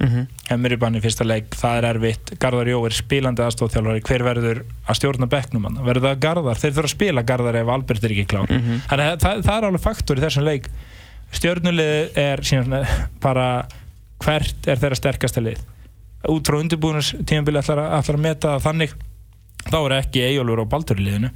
Mm 0.00 0.08
-hmm. 0.08 0.28
hemmir 0.48 0.72
í 0.72 0.76
banni 0.80 1.00
fyrsta 1.04 1.26
leik, 1.28 1.52
það 1.60 1.74
er 1.76 1.86
erfitt. 1.90 2.30
Garðar 2.40 2.70
Jó 2.72 2.78
er 2.88 2.94
spílandi 2.96 3.42
aðstofþjálfari 3.44 4.00
hver 4.00 4.22
verður 4.24 4.62
að 4.88 4.96
stjórna 4.96 5.26
bekknum 5.28 5.66
hann? 5.68 5.76
Verður 5.84 6.06
það 6.06 6.22
Garðar, 6.24 6.60
þeir 6.62 6.72
þurfa 6.72 6.88
að 6.88 6.94
spila 6.94 7.24
Garðar 7.28 7.58
ef 7.60 7.72
Albert 7.74 8.06
er 8.06 8.14
ekki 8.14 8.24
klár. 8.24 8.48
Mm 8.48 8.62
-hmm. 8.64 8.78
þannig 8.88 9.10
að 9.10 9.20
það, 9.20 9.42
það 9.44 9.58
er 9.58 9.66
alveg 9.68 9.84
faktor 9.84 10.16
í 10.16 10.24
þessum 10.24 10.48
leik. 10.48 10.70
Stjórnulið 11.36 12.16
er 12.16 12.40
síðan 12.40 12.86
bara 13.26 13.50
hvert 14.24 14.66
er 14.72 14.80
þeirra 14.80 14.96
sterkasta 14.96 15.44
lið 15.44 15.60
út 16.28 16.46
frá 16.46 16.58
undirbúinus 16.60 17.14
tímabili 17.24 17.62
ætlar, 17.62 17.84
ætlar 17.98 18.18
að 18.18 18.26
meta 18.26 18.58
þannig 18.60 18.96
þá 19.68 19.78
er 19.80 19.96
ekki 20.00 20.26
Eyjólfur 20.26 20.64
á 20.64 20.72
Baldur 20.72 21.00
í 21.00 21.06
liðinu 21.06 21.30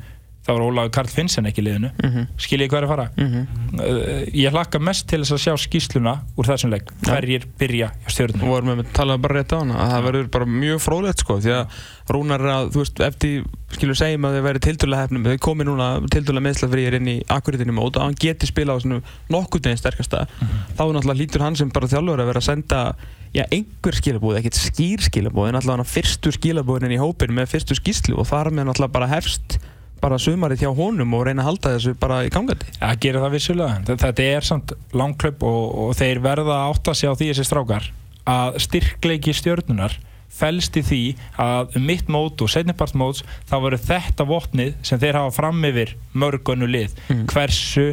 þá 0.44 0.50
er 0.52 0.62
Ólaður 0.66 0.90
Karl 0.92 1.08
Finnsen 1.08 1.48
ekki 1.48 1.62
í 1.62 1.64
liðinu 1.64 1.90
mm 1.94 2.10
-hmm. 2.10 2.24
skiljið 2.44 2.68
hvað 2.68 2.78
er 2.82 2.84
að 2.84 2.90
fara 2.92 3.06
mm 3.16 3.28
-hmm. 3.32 4.34
ég 4.36 4.52
hlakka 4.52 4.78
mest 4.78 5.06
til 5.08 5.22
þess 5.22 5.32
að 5.32 5.42
sjá 5.44 5.54
skýsluna 5.62 6.14
úr 6.36 6.48
þessum 6.50 6.74
leik, 6.74 6.92
hverjir 7.06 7.46
byrja 7.58 7.88
hjá 8.04 8.10
stjórnum 8.12 8.44
og 8.44 8.52
vorum 8.52 8.72
við 8.74 8.84
að 8.84 8.92
tala 8.92 9.16
bara 9.18 9.38
rétt 9.38 9.56
á 9.56 9.60
hana 9.62 9.74
að 9.74 9.92
það 9.94 10.06
verður 10.08 10.28
bara 10.36 10.44
mjög 10.44 10.78
fróðlegt 10.84 11.24
sko 11.24 11.38
því 11.40 11.56
að 11.56 11.66
Rúnar 12.04 12.40
er 12.44 12.50
að, 12.52 12.66
þú 12.74 12.78
veist, 12.82 13.00
eftir 13.00 13.44
skilur 13.72 13.96
segjum 13.96 14.24
að 14.28 14.34
þau 14.36 14.42
verður 14.44 14.64
tildurlega 14.66 15.02
hefnum 15.02 15.24
þau 15.24 15.38
komið 15.38 15.66
núna 15.70 15.86
tildurlega 16.12 16.46
meðslagfrýjar 16.46 16.94
inn 17.00 17.08
í 17.08 17.18
akkuritinu 17.32 17.72
mót 17.72 17.96
og 17.96 18.04
hann 18.04 18.20
geti 18.20 18.46
spila 18.46 18.76
á 18.76 18.78
svona 18.84 19.00
nokkur 19.32 19.60
deginn 19.64 19.80
sterkasta 19.80 20.26
mm 20.28 20.46
-hmm. 20.46 20.76
þá 20.76 20.82
er 20.84 20.92
náttúrulega 20.92 21.20
lítur 21.22 21.40
hann 21.40 21.56
sem 21.56 21.70
bara 21.70 21.88
þjálfur 21.88 22.20
að 22.20 22.26
vera 22.26 22.40
að 22.44 22.48
senda 22.52 22.94
já, 23.34 23.44
einhver 23.50 23.98
skilabóð, 23.98 24.38
ekkert 24.40 24.58
skýr 24.60 25.04
skilabóð 25.04 25.50
en 25.50 25.58
náttúrulega 25.58 25.88
fyrstu 25.90 26.32
skilabóðin 26.34 26.94
í 26.94 27.00
hópin 27.02 27.34
með 27.34 27.50
fyrstu 27.54 27.78
skýslu 27.78 28.18
og 28.20 28.28
þar 28.30 28.52
með 28.54 28.70
náttúrulega 28.70 28.94
bara 28.94 29.10
hefst 29.10 29.58
bara 30.04 30.20
sumarið 30.20 30.64
hjá 30.64 30.70
honum 30.76 31.14
og 31.16 31.26
reyna 31.26 31.42
að 31.42 31.48
halda 31.48 31.74
þessu 31.78 31.94
bara 31.96 32.22
í 32.26 32.32
gangandi. 32.32 32.66
Já, 32.76 32.90
ja, 32.90 32.96
gera 33.00 33.22
það 33.24 33.36
vissulega 33.38 33.98
þetta 34.04 34.26
er 34.28 34.46
samt 34.46 34.74
langklöp 34.92 35.44
og, 35.48 35.62
og 35.84 35.94
þeir 35.98 36.20
verða 36.24 36.58
að 36.68 36.90
sjá 37.00 37.10
því 37.14 37.30
þessi 37.30 37.46
strákar 37.48 37.88
að 38.28 38.58
styrkleiki 38.64 39.34
stjórnunar 39.36 39.96
fælst 40.34 40.76
í 40.80 40.82
því 40.84 41.02
að 41.40 41.76
um 41.78 41.86
mitt 41.88 42.10
mót 42.10 42.42
og 42.42 42.50
setnipart 42.50 42.96
móts 42.98 43.22
þá 43.48 43.56
verður 43.62 43.84
þetta 43.86 44.26
vopnið 44.28 44.76
sem 44.86 45.00
þeir 45.00 45.20
hafa 45.20 45.34
fram 45.36 45.66
yfir 45.68 45.94
mörgunnu 46.12 46.68
lið 46.68 46.96
mm. 47.06 47.26
hversu 47.30 47.92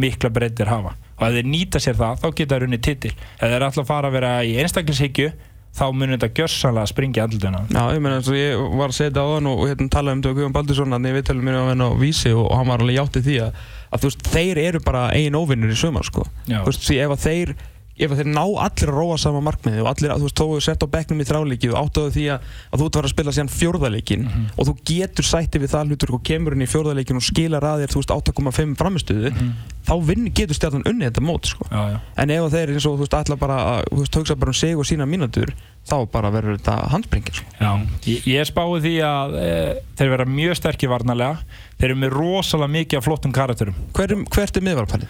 mikla 0.00 0.32
breytir 0.34 0.70
hafa 0.70 0.96
og 1.16 1.26
ef 1.26 1.36
þeir 1.36 1.50
nýta 1.52 1.82
sér 1.82 1.98
það 1.98 2.22
þá 2.22 2.26
geta 2.30 2.54
það 2.54 2.64
runni 2.64 2.80
titil. 2.84 3.12
Ef 3.36 3.44
þeir 3.44 3.58
er 3.58 3.68
alltaf 3.68 3.84
að 3.84 3.92
fara 3.92 4.10
að 4.10 4.18
vera 4.18 4.32
í 4.44 4.56
einstaklingshyggju 4.62 5.30
þá 5.76 5.84
munir 5.92 6.16
þetta 6.16 6.40
gjörsanlega 6.40 6.86
að 6.86 6.92
springja 6.92 7.24
andlutuna 7.26 7.62
Já, 7.68 7.82
ég 7.92 8.02
meina 8.02 8.18
eins 8.18 8.30
og 8.32 8.38
ég 8.38 8.62
var 8.80 8.92
að 8.92 8.96
setja 8.96 9.24
á 9.24 9.28
hann 9.34 9.48
og, 9.50 9.62
hérna 9.68 9.88
talaði 9.92 10.16
um 10.16 10.22
þetta 10.22 10.30
og 10.30 10.38
Guðjón 10.38 10.54
Baldursson 10.56 10.96
að 10.96 11.08
við 11.16 11.26
talum 11.28 11.48
mér 11.48 11.58
á 11.60 11.64
henn 11.68 11.84
á 11.84 11.90
vísi 12.00 12.32
og, 12.32 12.44
og 12.46 12.54
hann 12.56 12.70
var 12.70 12.84
alveg 12.84 12.96
hjáttið 12.96 13.26
því 13.28 13.36
að, 13.44 13.62
að 13.92 14.06
veist, 14.06 14.28
þeir 14.32 14.60
eru 14.62 14.82
bara 14.86 15.02
eigin 15.12 15.36
óvinnur 15.36 15.74
í 15.74 15.78
sömur 15.78 16.08
sko, 16.08 16.24
þú 16.48 16.62
veist, 16.70 16.86
því 16.86 16.98
ef 17.04 17.14
að 17.16 17.26
þeir 17.26 17.54
ef 17.96 18.12
þeir 18.12 18.28
ná 18.28 18.42
allir 18.44 18.90
að 18.90 18.98
róa 18.98 19.16
sama 19.20 19.40
markmiði 19.44 19.80
og 19.80 19.88
allir 19.88 20.12
þú 20.12 20.26
veist, 20.26 20.40
þú 20.40 20.58
sett 20.64 20.84
á 20.84 20.88
bekknum 20.92 21.22
í 21.22 21.26
þráleiki 21.26 21.70
og 21.72 21.78
áttuðu 21.80 22.12
því 22.12 22.24
að, 22.34 22.50
að 22.68 22.82
þú 22.82 22.88
ert 22.88 22.96
að 22.96 22.98
fara 23.00 23.08
að 23.08 23.14
spila 23.14 23.34
síðan 23.36 23.52
fjórðaleikin 23.54 24.24
mm 24.24 24.32
-hmm. 24.32 24.50
og 24.56 24.68
þú 24.68 24.74
getur 24.90 25.24
sætti 25.24 25.62
við 25.62 25.72
það 25.72 25.86
hlutur 25.86 26.12
og 26.12 26.22
kemur 26.22 26.52
inn 26.52 26.66
í 26.66 26.68
fjórðaleikin 26.68 27.16
og 27.16 27.24
skilar 27.24 27.64
að 27.64 27.80
þér, 27.80 27.92
þú 27.94 28.02
veist, 28.02 28.12
8,5 28.16 28.74
framistuðu 28.76 29.30
mm 29.30 29.36
-hmm. 29.36 29.52
þá 29.88 29.94
vinn, 30.06 30.28
getur 30.34 30.54
stjarnan 30.54 30.86
unni 30.86 31.08
þetta 31.08 31.22
mót 31.24 31.46
sko. 31.46 31.64
já, 31.70 31.82
já. 31.92 31.98
en 32.16 32.30
ef 32.30 32.52
þeir 32.52 32.68
eins 32.68 32.86
og 32.86 32.96
þú 32.96 33.00
veist, 33.00 33.14
ætla 33.14 33.36
bara 33.36 33.56
að 33.56 33.84
þú 33.92 33.98
veist, 33.98 34.16
hugsa 34.16 34.36
bara 34.36 34.50
um 34.50 34.54
sig 34.54 34.76
og 34.76 34.84
sína 34.84 35.06
mínutur 35.06 35.54
þá 35.86 36.06
bara 36.12 36.30
verður 36.30 36.58
þetta 36.58 36.88
handspringir 36.90 37.34
sko. 37.34 37.46
Já, 37.60 37.86
ég, 38.06 38.26
ég 38.26 38.44
spái 38.44 38.80
því 38.80 38.94
að 39.06 39.30
e, 39.38 39.74
þeir 39.96 40.10
vera 40.10 40.24
mjög 40.24 40.54
sterkir 40.56 40.88
varnalega 40.90 41.38
þeir 41.78 41.90
eru 41.90 41.96
með 41.96 42.10
rosalega 42.10 42.72
mikið 42.72 42.98
af 42.98 43.04
flottum 43.04 43.32
karakterum 43.32 43.74
Hver, 43.94 44.24
Hvert 44.34 44.56
er 44.56 44.62
miðvarpælið? 44.62 45.08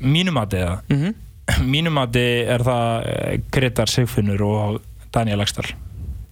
Mínum 0.00 0.36
að 0.36 0.50
það 0.50 0.80
mm 0.88 0.96
-hmm 0.98 1.14
mínum 1.64 2.00
þið 2.14 2.54
er 2.54 2.64
það 2.66 3.10
eh, 3.10 3.34
Gretar 3.54 3.92
Sigfinnur 3.92 4.46
og 4.46 4.80
Daniel 5.14 5.44
Axtal 5.44 5.68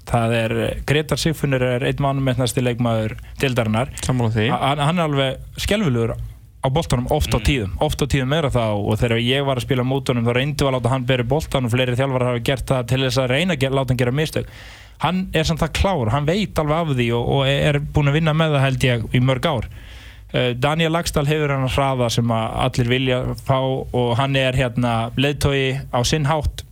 það 0.07 0.39
er, 0.39 0.57
Gretar 0.87 1.19
Sigfinnur 1.19 1.65
er 1.67 1.87
einn 1.89 2.03
mannumennasti 2.03 2.63
leikmaður 2.63 3.17
tildarinnar 3.41 3.93
hann, 4.53 4.83
hann 4.83 4.99
er 4.99 5.07
alveg 5.09 5.61
skjálfilegur 5.65 6.17
á 6.67 6.69
boltanum 6.71 7.07
oft 7.15 7.31
á 7.31 7.39
mm. 7.39 7.45
tíðum 7.47 7.77
oft 7.85 8.03
á 8.03 8.07
tíðum 8.11 8.33
meira 8.33 8.51
þá. 8.51 8.75
Og 8.75 8.99
þegar 8.99 9.23
ég 9.23 9.47
var 9.47 9.61
að 9.61 9.67
spila 9.67 9.87
mótunum 9.87 10.27
þá 10.27 10.33
reyndi 10.35 10.65
við 10.65 10.71
að 10.71 10.77
láta 10.77 10.93
hann 10.93 11.07
beri 11.07 11.27
boltan 11.31 11.69
og 11.69 11.75
fleiri 11.75 11.97
þjálfar 11.99 12.27
hafa 12.31 12.43
gert 12.49 12.67
það 12.71 12.89
til 12.93 13.01
þess 13.05 13.23
að 13.23 13.33
reyna 13.33 13.57
að 13.57 13.77
láta 13.79 13.93
hann 13.93 14.01
gera 14.03 14.15
mistök. 14.15 14.51
Hann 15.05 15.27
er 15.37 15.45
samt 15.47 15.61
það 15.61 15.75
klár, 15.77 16.11
hann 16.15 16.27
veit 16.29 16.59
alveg 16.59 16.79
af 16.79 16.95
því 16.97 17.09
og, 17.19 17.29
og 17.37 17.51
er 17.51 17.79
búin 17.81 18.11
að 18.11 18.17
vinna 18.17 18.35
með 18.37 18.57
það 18.57 18.65
held 18.65 18.87
ég 18.89 19.07
í 19.13 19.23
mörg 19.23 19.51
ár 19.51 19.69
Daniel 20.61 20.93
Lagstall 20.93 21.29
hefur 21.29 21.55
hann 21.55 21.65
að 21.69 21.77
hraða 21.77 22.11
sem 22.13 22.33
að 22.35 22.59
allir 22.67 22.91
vilja 22.91 23.21
fá 23.41 23.59
og 23.61 24.11
hann 24.19 24.37
er 24.37 24.59
hérna 24.59 24.97
leðtói 25.17 25.87
á 25.93 26.01
sinn 26.05 26.29
hátt. 26.29 26.65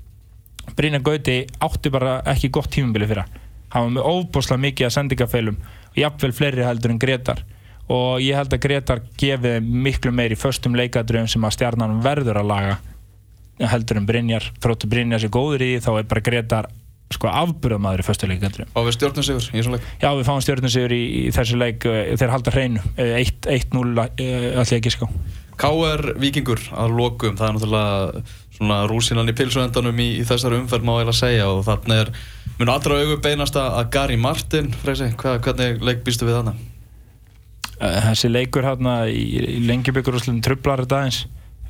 Brynja 0.76 1.00
Gauti 1.04 1.42
átti 1.62 1.92
bara 1.92 2.18
ekki 2.28 2.50
gott 2.52 2.72
tímubili 2.74 3.08
fyrir 3.08 3.24
hann 3.74 3.88
var 3.88 3.94
með 3.96 4.08
óbúslega 4.08 4.62
mikið 4.62 4.86
að 4.86 4.94
sendingafeilum 4.96 5.58
og 5.58 5.98
jafnvel 5.98 6.34
fleiri 6.36 6.66
heldur 6.66 6.94
en 6.94 7.00
Gretar 7.02 7.42
og 7.90 8.22
ég 8.22 8.38
held 8.38 8.54
að 8.54 8.62
Gretar 8.64 9.02
gefi 9.20 9.56
miklu 9.60 10.12
meir 10.14 10.32
í 10.32 10.38
förstum 10.38 10.76
leikadröfum 10.78 11.30
sem 11.30 11.46
að 11.46 11.56
stjarnan 11.58 12.00
verður 12.04 12.40
að 12.40 12.50
laga 12.52 12.76
heldur 13.70 14.00
en 14.00 14.06
Brynjar, 14.06 14.46
þróttu 14.62 14.88
Brynjar 14.90 15.22
sé 15.22 15.30
góður 15.30 15.62
í 15.66 15.72
þá 15.82 15.90
er 15.98 16.08
bara 16.10 16.24
Gretar 16.24 16.70
sko 17.12 17.28
afburðamaður 17.30 18.02
í 18.02 18.06
fyrstu 18.06 18.28
leikandri 18.30 18.66
Og 18.72 18.88
við 18.88 18.96
stjórnum 18.96 19.26
sigur 19.26 19.48
í 19.50 19.58
þessum 19.58 19.76
leik 19.76 19.88
Já, 20.00 20.08
við 20.08 20.24
fáum 20.28 20.42
stjórnum 20.44 20.72
sigur 20.72 20.94
í, 20.96 21.02
í 21.04 21.32
þessu 21.34 21.58
leik 21.60 21.86
eh, 21.90 22.14
þeir 22.18 22.32
halda 22.32 22.54
hreinu, 22.54 22.84
1-0 22.96 23.82
allir 24.00 24.78
ekki 24.78 24.94
sko 24.94 25.10
K.R. 25.60 26.16
Vikingur 26.18 26.62
að 26.74 26.96
lokum, 26.98 27.36
það 27.38 27.46
er 27.46 27.54
náttúrulega 27.54 28.24
svona 28.56 28.78
rúsinan 28.90 29.30
í 29.30 29.34
pilsuendanum 29.38 30.00
í, 30.02 30.08
í 30.18 30.24
þessari 30.26 30.58
umferð 30.58 30.88
má 30.88 30.96
ég 30.96 31.10
að 31.12 31.20
segja 31.20 31.46
og 31.52 31.62
þannig 31.68 32.00
er 32.02 32.10
mun 32.58 32.72
allra 32.74 32.98
augur 33.02 33.20
beinast 33.22 33.58
að 33.60 33.90
Gary 33.94 34.18
Martin 34.18 34.72
Freysi, 34.82 35.12
hvað, 35.20 35.38
hvernig 35.46 35.84
leik 35.86 36.02
býstu 36.06 36.26
við? 36.26 36.50
Eh, 37.78 38.00
þessi 38.08 38.32
leikur 38.32 38.66
hérna 38.66 39.04
í, 39.10 39.22
í 39.38 39.62
lengjubíkurúslunum 39.68 40.42
trublar 40.42 40.82
þetta 40.82 41.04
eins 41.06 41.24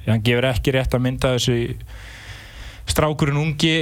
hann 0.07 0.25
gefur 0.25 0.49
ekki 0.51 0.75
rétt 0.75 0.97
að 0.97 1.05
mynda 1.07 1.35
þessu 1.37 1.57
strákurinn 2.91 3.41
ungi 3.41 3.75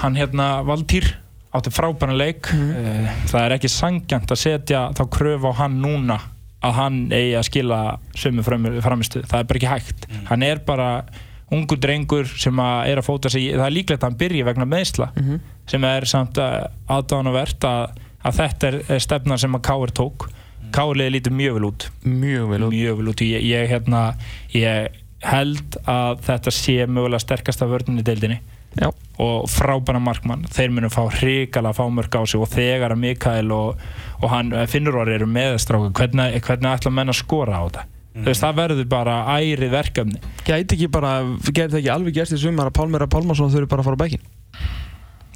hann 0.00 0.16
hérna 0.18 0.62
Valtýr 0.66 1.08
átti 1.56 1.72
frábæna 1.72 2.16
leik 2.16 2.50
mm. 2.52 3.28
það 3.30 3.42
er 3.42 3.54
ekki 3.56 3.70
sangjant 3.72 4.32
að 4.32 4.42
setja 4.42 4.82
þá 4.96 5.04
kröf 5.12 5.46
á 5.48 5.52
hann 5.62 5.78
núna 5.82 6.18
að 6.66 6.74
hann 6.80 6.98
eigi 7.14 7.36
að 7.38 7.46
skila 7.50 7.80
sömu 8.16 8.44
framistu, 8.44 9.22
það 9.28 9.38
er 9.38 9.48
bara 9.48 9.60
ekki 9.60 9.70
hægt 9.70 10.08
mm. 10.08 10.24
hann 10.30 10.44
er 10.46 10.62
bara 10.66 10.90
ungu 11.54 11.78
drengur 11.78 12.26
sem 12.26 12.58
að 12.58 12.90
er 12.90 13.00
að 13.00 13.06
fóta 13.06 13.30
sig, 13.30 13.52
það 13.54 13.68
er 13.68 13.76
líklegt 13.76 14.02
að 14.02 14.08
hann 14.10 14.18
byrji 14.22 14.46
vegna 14.48 14.66
meðsla 14.66 15.12
mm 15.12 15.22
-hmm. 15.26 15.44
sem 15.70 15.84
er 15.84 16.06
samt 16.10 16.38
aðdánavert 16.38 17.64
að, 17.64 18.00
að 18.22 18.40
þetta 18.40 18.72
er 18.72 19.00
stefna 19.00 19.38
sem 19.38 19.54
að 19.54 19.62
Káur 19.68 19.94
tók 19.94 20.26
mm. 20.26 20.72
Káurliði 20.74 21.14
lítur 21.14 21.32
mjög 21.32 21.54
vel 21.54 21.68
út 21.70 21.88
mjög 22.02 22.50
vel 22.50 22.62
út, 22.64 22.74
mjög 22.74 22.96
vel 22.98 23.08
út. 23.08 23.20
Ég, 23.20 23.42
ég, 23.42 23.68
hérna, 23.70 24.14
ég 24.52 24.90
held 25.30 25.78
að 25.90 26.22
þetta 26.26 26.52
sé 26.54 26.76
mögulega 26.86 27.22
sterkasta 27.24 27.68
vörðin 27.70 28.00
í 28.00 28.06
deildinni 28.06 28.38
Já. 28.76 28.90
og 29.22 29.46
frábæna 29.48 30.00
markmann 30.04 30.44
þeir 30.52 30.72
munum 30.76 30.92
fá 30.92 31.06
hrikala 31.08 31.72
fámörk 31.76 32.18
á 32.18 32.22
sig 32.28 32.40
og 32.40 32.50
þegar 32.52 32.92
að 32.92 33.02
Mikael 33.02 33.52
og, 33.56 33.84
og 34.20 34.32
hann 34.32 34.52
eh, 34.52 34.66
finnur 34.68 34.98
orðið 35.00 35.20
eru 35.20 35.28
meðstráku 35.32 35.92
hvernig, 35.96 36.40
hvernig 36.44 36.72
ætla 36.74 36.92
menn 36.92 37.12
að 37.12 37.20
skora 37.22 37.56
á 37.56 37.64
þetta 37.64 37.86
mm. 37.86 38.26
Þess, 38.26 38.42
það 38.44 38.58
verður 38.60 38.90
bara 38.92 39.14
ærið 39.38 39.72
verkefni 39.72 40.20
Gæti 40.44 40.76
ekki 40.76 40.90
bara, 40.92 41.14
gæti 41.48 41.70
það 41.70 41.80
ekki 41.80 41.94
alveg 41.94 42.18
gæst 42.20 42.36
í 42.36 42.42
sumar 42.42 42.68
að 42.68 42.76
Pálmera 42.80 43.08
Pálmarsson 43.08 43.54
þurfi 43.54 43.72
bara 43.72 43.84
að 43.84 43.90
fara 43.90 44.00
á 44.00 44.02
bækin 44.04 44.28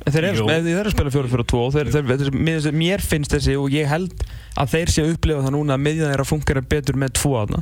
Þeir 0.00 0.26
eru, 0.30 0.44
þeir 0.48 0.68
eru 0.80 0.88
að 0.88 0.94
spila 0.94 1.12
fjóru 1.12 1.30
fyrir 1.32 1.46
tvo 1.52 1.62
þeir, 1.74 1.90
þeir, 1.92 2.30
mér, 2.34 2.68
mér 2.72 3.02
finnst 3.04 3.34
þessi 3.34 3.56
og 3.60 3.74
ég 3.74 3.88
held 3.90 4.24
að 4.60 4.72
þeir 4.74 4.92
sé 4.94 5.04
að 5.04 5.10
upplifa 5.14 5.44
það 5.44 5.54
núna 5.56 5.76
að 5.76 5.82
miðjan 5.84 6.14
að 6.14 6.28
fungera 6.30 6.62
betur 6.72 6.98
með 7.00 7.12
tvo 7.20 7.34
aðna 7.42 7.60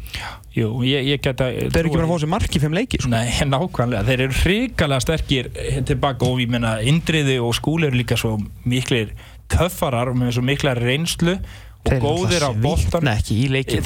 Jú, 0.58 0.70
ég, 0.86 1.06
ég 1.12 1.22
geta 1.22 1.48
Þeir 1.50 1.80
eru 1.80 1.90
ekki 1.90 1.98
bara 1.98 2.06
að 2.08 2.12
fá 2.14 2.22
sér 2.22 2.32
mark 2.32 2.54
í 2.54 2.62
fimm 2.62 2.76
leiki 2.78 3.00
sko. 3.02 3.10
Nei, 3.12 3.26
nákvæmlega, 3.52 4.04
þeir 4.08 4.24
eru 4.26 4.38
hrikalega 4.42 5.04
sterkir 5.04 5.50
tilbaka 5.88 6.28
og 6.28 6.42
ég 6.42 6.52
menna 6.54 6.78
Indriði 6.86 7.38
og 7.42 7.54
skúli 7.58 7.90
eru 7.90 8.00
líka 8.00 8.18
svo 8.18 8.36
miklir 8.68 9.12
töffarar 9.52 10.12
með 10.16 10.36
svo 10.38 10.44
mikla 10.44 10.74
reynslu 10.78 11.38
og 11.86 12.02
góðir 12.02 12.44
á 12.44 12.50
boltan 12.58 13.08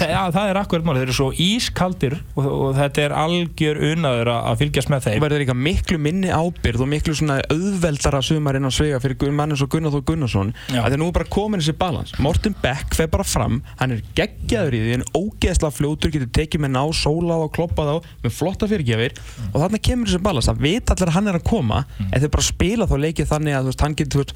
það, 0.01 0.13
ja, 0.15 0.23
það 0.35 0.51
er 0.51 0.59
akkurat 0.63 0.87
mál, 0.87 0.95
þeir 0.97 1.05
eru 1.07 1.17
svo 1.17 1.29
ískaldir 1.45 2.17
og, 2.35 2.47
og 2.49 2.71
þetta 2.79 3.05
er 3.05 3.15
algjör 3.17 3.81
unnaður 3.93 4.31
að 4.35 4.59
fylgjast 4.63 4.91
með 4.93 5.01
þeim. 5.07 5.19
Verður 5.23 5.43
líka 5.45 5.57
miklu 5.57 5.99
minni 6.03 6.31
ábyrð 6.33 6.81
og 6.83 6.89
miklu 6.91 7.15
svona 7.19 7.37
auðveldara 7.53 8.23
sumar 8.25 8.59
inn 8.59 8.67
á 8.67 8.73
svega 8.75 9.01
fyrir 9.03 9.33
mann 9.37 9.53
eins 9.55 9.63
og 9.65 9.71
Gunnar 9.73 9.93
Þór 9.95 10.05
Gunnarsson 10.09 10.51
að 10.73 10.81
það 10.81 10.97
er 10.97 11.03
nú 11.03 11.09
bara 11.15 11.33
komin 11.37 11.63
þessi 11.63 11.77
balans. 11.79 12.11
Morten 12.23 12.55
Beck 12.63 12.97
feð 12.99 13.11
bara 13.15 13.27
fram, 13.27 13.57
hann 13.79 13.95
er 13.95 14.01
geggjaður 14.19 14.75
í 14.79 14.83
því 14.83 14.93
en 14.99 15.07
ógeðsla 15.19 15.71
fljótur 15.75 16.11
getur 16.15 16.31
tekið 16.41 16.61
með 16.65 16.75
ná, 16.75 16.83
sóla 16.97 17.35
á, 17.39 17.47
kloppað 17.55 17.89
á 17.93 17.97
með 18.25 18.33
flotta 18.37 18.65
fyrirgjafir 18.71 19.13
mm. 19.15 19.53
og 19.53 19.59
þannig 19.63 19.83
kemur 19.87 20.07
þessi 20.11 20.25
balans 20.25 20.49
það 20.51 20.63
veit 20.67 20.87
allir 20.93 21.09
að 21.13 21.17
hann 21.17 21.31
er 21.31 21.39
að 21.39 21.47
koma 21.49 21.79
mm. 21.85 22.09
en 22.09 22.19
þau 22.23 22.31
bara 22.37 22.47
spila 22.47 22.89
þá 22.91 22.97
leikið 23.03 23.31
þannig 23.33 23.55
að 23.59 23.65
veist, 23.71 23.83
hann 23.85 23.97
getur, 23.99 24.27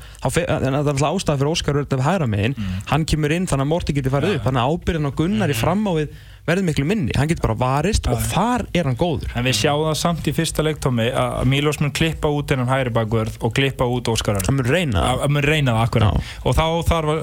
það 3.46 3.46
inn 3.47 3.53
þannig 3.53 3.69
að 3.69 3.73
Morti 3.73 3.95
geti 3.97 4.13
farið 4.13 4.39
upp. 4.41 4.49
Þannig 4.49 4.63
að 4.65 4.73
ábyrðin 4.75 5.07
á 5.07 5.13
Gunnar 5.21 5.53
í 5.53 5.57
framávið 5.57 6.17
verður 6.47 6.67
miklu 6.69 6.85
minni, 6.87 7.15
hann 7.19 7.27
getur 7.27 7.43
bara 7.49 7.57
varist 7.59 8.07
og 8.07 8.21
þar 8.31 8.63
er 8.71 8.87
hann 8.87 8.99
góður. 8.99 9.33
En 9.35 9.47
við 9.49 9.57
sjáum 9.59 9.89
það 9.89 9.97
samt 9.99 10.29
í 10.31 10.35
fyrsta 10.37 10.63
leiktómi 10.63 11.09
að 11.11 11.49
Mílos 11.51 11.81
mun 11.83 11.91
klippa 11.97 12.31
út 12.31 12.55
innan 12.55 12.71
hægri 12.71 12.93
bakvörð 12.95 13.41
og 13.43 13.55
klippa 13.57 13.89
út 13.91 14.07
Óskarar 14.13 14.47
hann 14.47 14.61
mun 14.61 14.71
reyna 14.71 15.03
það. 15.03 15.25
Mun 15.35 15.47
reyna 15.47 15.75
það 15.75 15.89
akkurat. 15.89 16.33
Og 16.47 16.55
þá 16.55 16.67
þarf 16.93 17.15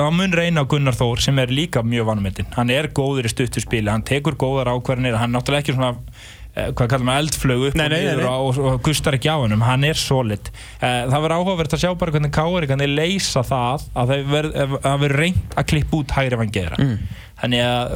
hann 0.00 0.16
mun 0.16 0.36
reyna 0.40 0.64
Gunnar 0.72 0.96
Þór 0.96 1.20
sem 1.26 1.42
er 1.44 1.52
líka 1.52 1.84
mjög 1.84 2.08
vanmyndin 2.14 2.48
hann 2.56 2.72
er 2.72 2.88
góður 2.96 3.28
í 3.28 3.34
stuttu 3.34 3.60
spili, 3.60 3.92
hann 3.92 4.08
tekur 4.08 4.40
góðar 4.40 4.72
ákvarðinir 4.72 5.20
hann 5.20 5.36
náttúrulega 5.36 5.66
ekki 5.66 5.76
svona 5.76 5.92
Eh, 5.92 6.41
hvað 6.52 6.88
kallar 6.90 7.06
maður 7.08 7.22
eldflögu 7.24 7.68
upp 7.70 7.76
nei, 7.80 7.84
og 7.86 7.92
niður 7.94 8.26
og, 8.28 8.58
og, 8.60 8.74
gustar 8.84 9.16
ekki 9.16 9.32
á 9.32 9.36
hennum, 9.40 9.64
hann 9.64 9.86
er 9.88 9.98
solid. 9.98 10.50
Eh, 10.80 11.04
það 11.08 11.16
verður 11.16 11.36
áhugavert 11.38 11.76
að 11.76 11.84
sjá 11.84 11.92
bara 12.02 12.14
hvernig 12.14 12.34
Kári 12.36 12.68
kanni 12.68 12.88
leysa 12.90 13.44
það 13.46 13.86
að 13.96 14.12
það 14.12 14.36
verður 14.36 15.16
reynd 15.22 15.56
að 15.56 15.68
klippa 15.72 15.98
út 16.00 16.16
hægri 16.18 16.36
ef 16.36 16.42
hann 16.42 16.52
gera 16.52 16.80
mm. 16.82 16.98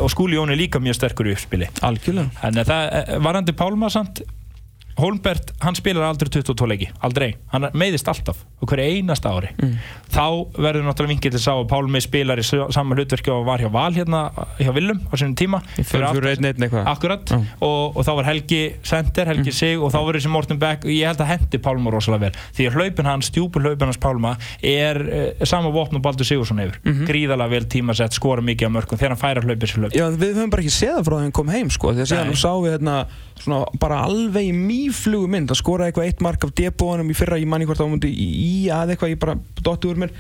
og 0.05 0.11
skúli 0.15 0.39
Jón 0.39 0.55
er 0.55 0.61
líka 0.61 0.81
mjög 0.83 0.99
sterkur 1.01 1.29
í 1.29 1.37
uppspili. 1.37 1.69
Algjörlega. 1.87 2.49
Eh, 2.49 3.15
varandi 3.25 3.57
Pálma 3.57 3.93
samt 3.93 4.25
Holmbert, 4.97 5.53
hann 5.61 5.77
spilar 5.77 6.09
aldrei 6.09 6.31
22 6.33 6.69
leiki, 6.71 6.91
aldrei, 7.05 7.35
hann 7.53 7.69
meðist 7.77 8.09
alltaf 8.09 8.45
og 8.57 8.71
hverju 8.71 8.97
einasta 8.97 9.33
ári. 9.37 9.51
Mm. 9.61 9.75
þá 10.13 10.27
verður 10.57 10.87
náttúrulega 10.87 11.13
vingið 11.13 11.35
til 11.35 11.41
að 11.41 11.45
sá 11.45 11.53
að 11.53 11.67
Pálmi 11.69 12.01
spilar 12.01 12.41
í 12.41 12.45
saman 12.47 12.97
hlutverki 12.97 13.31
og 13.33 13.45
var 13.45 13.61
hjá 13.61 13.69
Val 13.73 13.93
hérna 13.93 14.31
hjá 14.57 14.73
Willum 14.73 15.03
á 15.13 15.15
sínum 15.21 15.37
tíma. 15.37 15.61
Akkurat. 16.89 17.33
Mm. 17.37 17.45
og, 17.61 17.97
og 17.99 18.07
þá 18.07 18.13
var 18.17 18.29
Helgi 18.31 18.63
Sender, 18.87 19.29
Helgi 19.29 19.53
mm. 19.53 19.59
Sig 19.59 19.77
og 19.77 19.93
þá 19.93 19.99
verður 20.01 20.21
þessi 20.23 20.33
Morten 20.33 20.61
Beck. 20.63 20.87
Og 20.89 20.95
ég 20.95 21.11
held 21.11 21.21
að 21.21 21.31
hendi 21.35 21.61
Pálma 21.61 21.93
rosalega 21.93 22.31
vel. 22.31 22.41
Því 22.57 22.71
að 22.71 22.79
hlaupin 22.81 23.11
hans, 23.11 23.29
stjúpur 23.29 23.67
hlaupin 23.67 23.91
hans 23.91 24.01
Pálma 24.01 24.33
er 24.65 25.03
eh, 25.05 25.45
sama 25.45 25.71
vopn 25.75 26.01
og 26.01 26.03
Baldur 26.07 26.25
Sigursson 26.25 26.63
yfir 26.65 26.81
-hmm. 26.81 27.05
gríðalega 27.05 27.51
vel 27.51 27.69
tímasett, 27.69 28.17
skora 28.17 28.41
mikið 28.41 28.69
á 28.69 28.71
mörgum 28.73 28.97
þegar 28.97 29.13
hann 29.13 29.21
færa 29.21 29.45
hlaupin 29.45 29.69
sér 29.69 29.79
hlaup 29.85 29.93
Já, 29.93 30.09
við 30.17 30.33
höfum 30.37 30.51
bara 30.51 30.63
ekki 30.63 30.73
séð 30.73 31.03
svona, 33.43 33.65
bara 33.81 34.03
alveg 34.07 34.53
mýflugu 34.55 35.29
mynd. 35.33 35.53
Að 35.53 35.61
skora 35.61 35.89
eitthvað 35.89 36.09
eitt 36.11 36.25
mark 36.25 36.47
af 36.47 36.55
debóanum 36.57 37.13
í 37.13 37.19
fyrra, 37.19 37.41
ég 37.41 37.51
manni 37.51 37.69
hvort 37.69 37.83
á 37.83 37.89
mundi 37.89 38.11
í 38.11 38.67
að 38.73 38.95
eitthvað, 38.95 39.15
ég 39.15 39.23
bara 39.23 39.39
dótti 39.63 39.91
úr 39.91 40.03
mér 40.05 40.17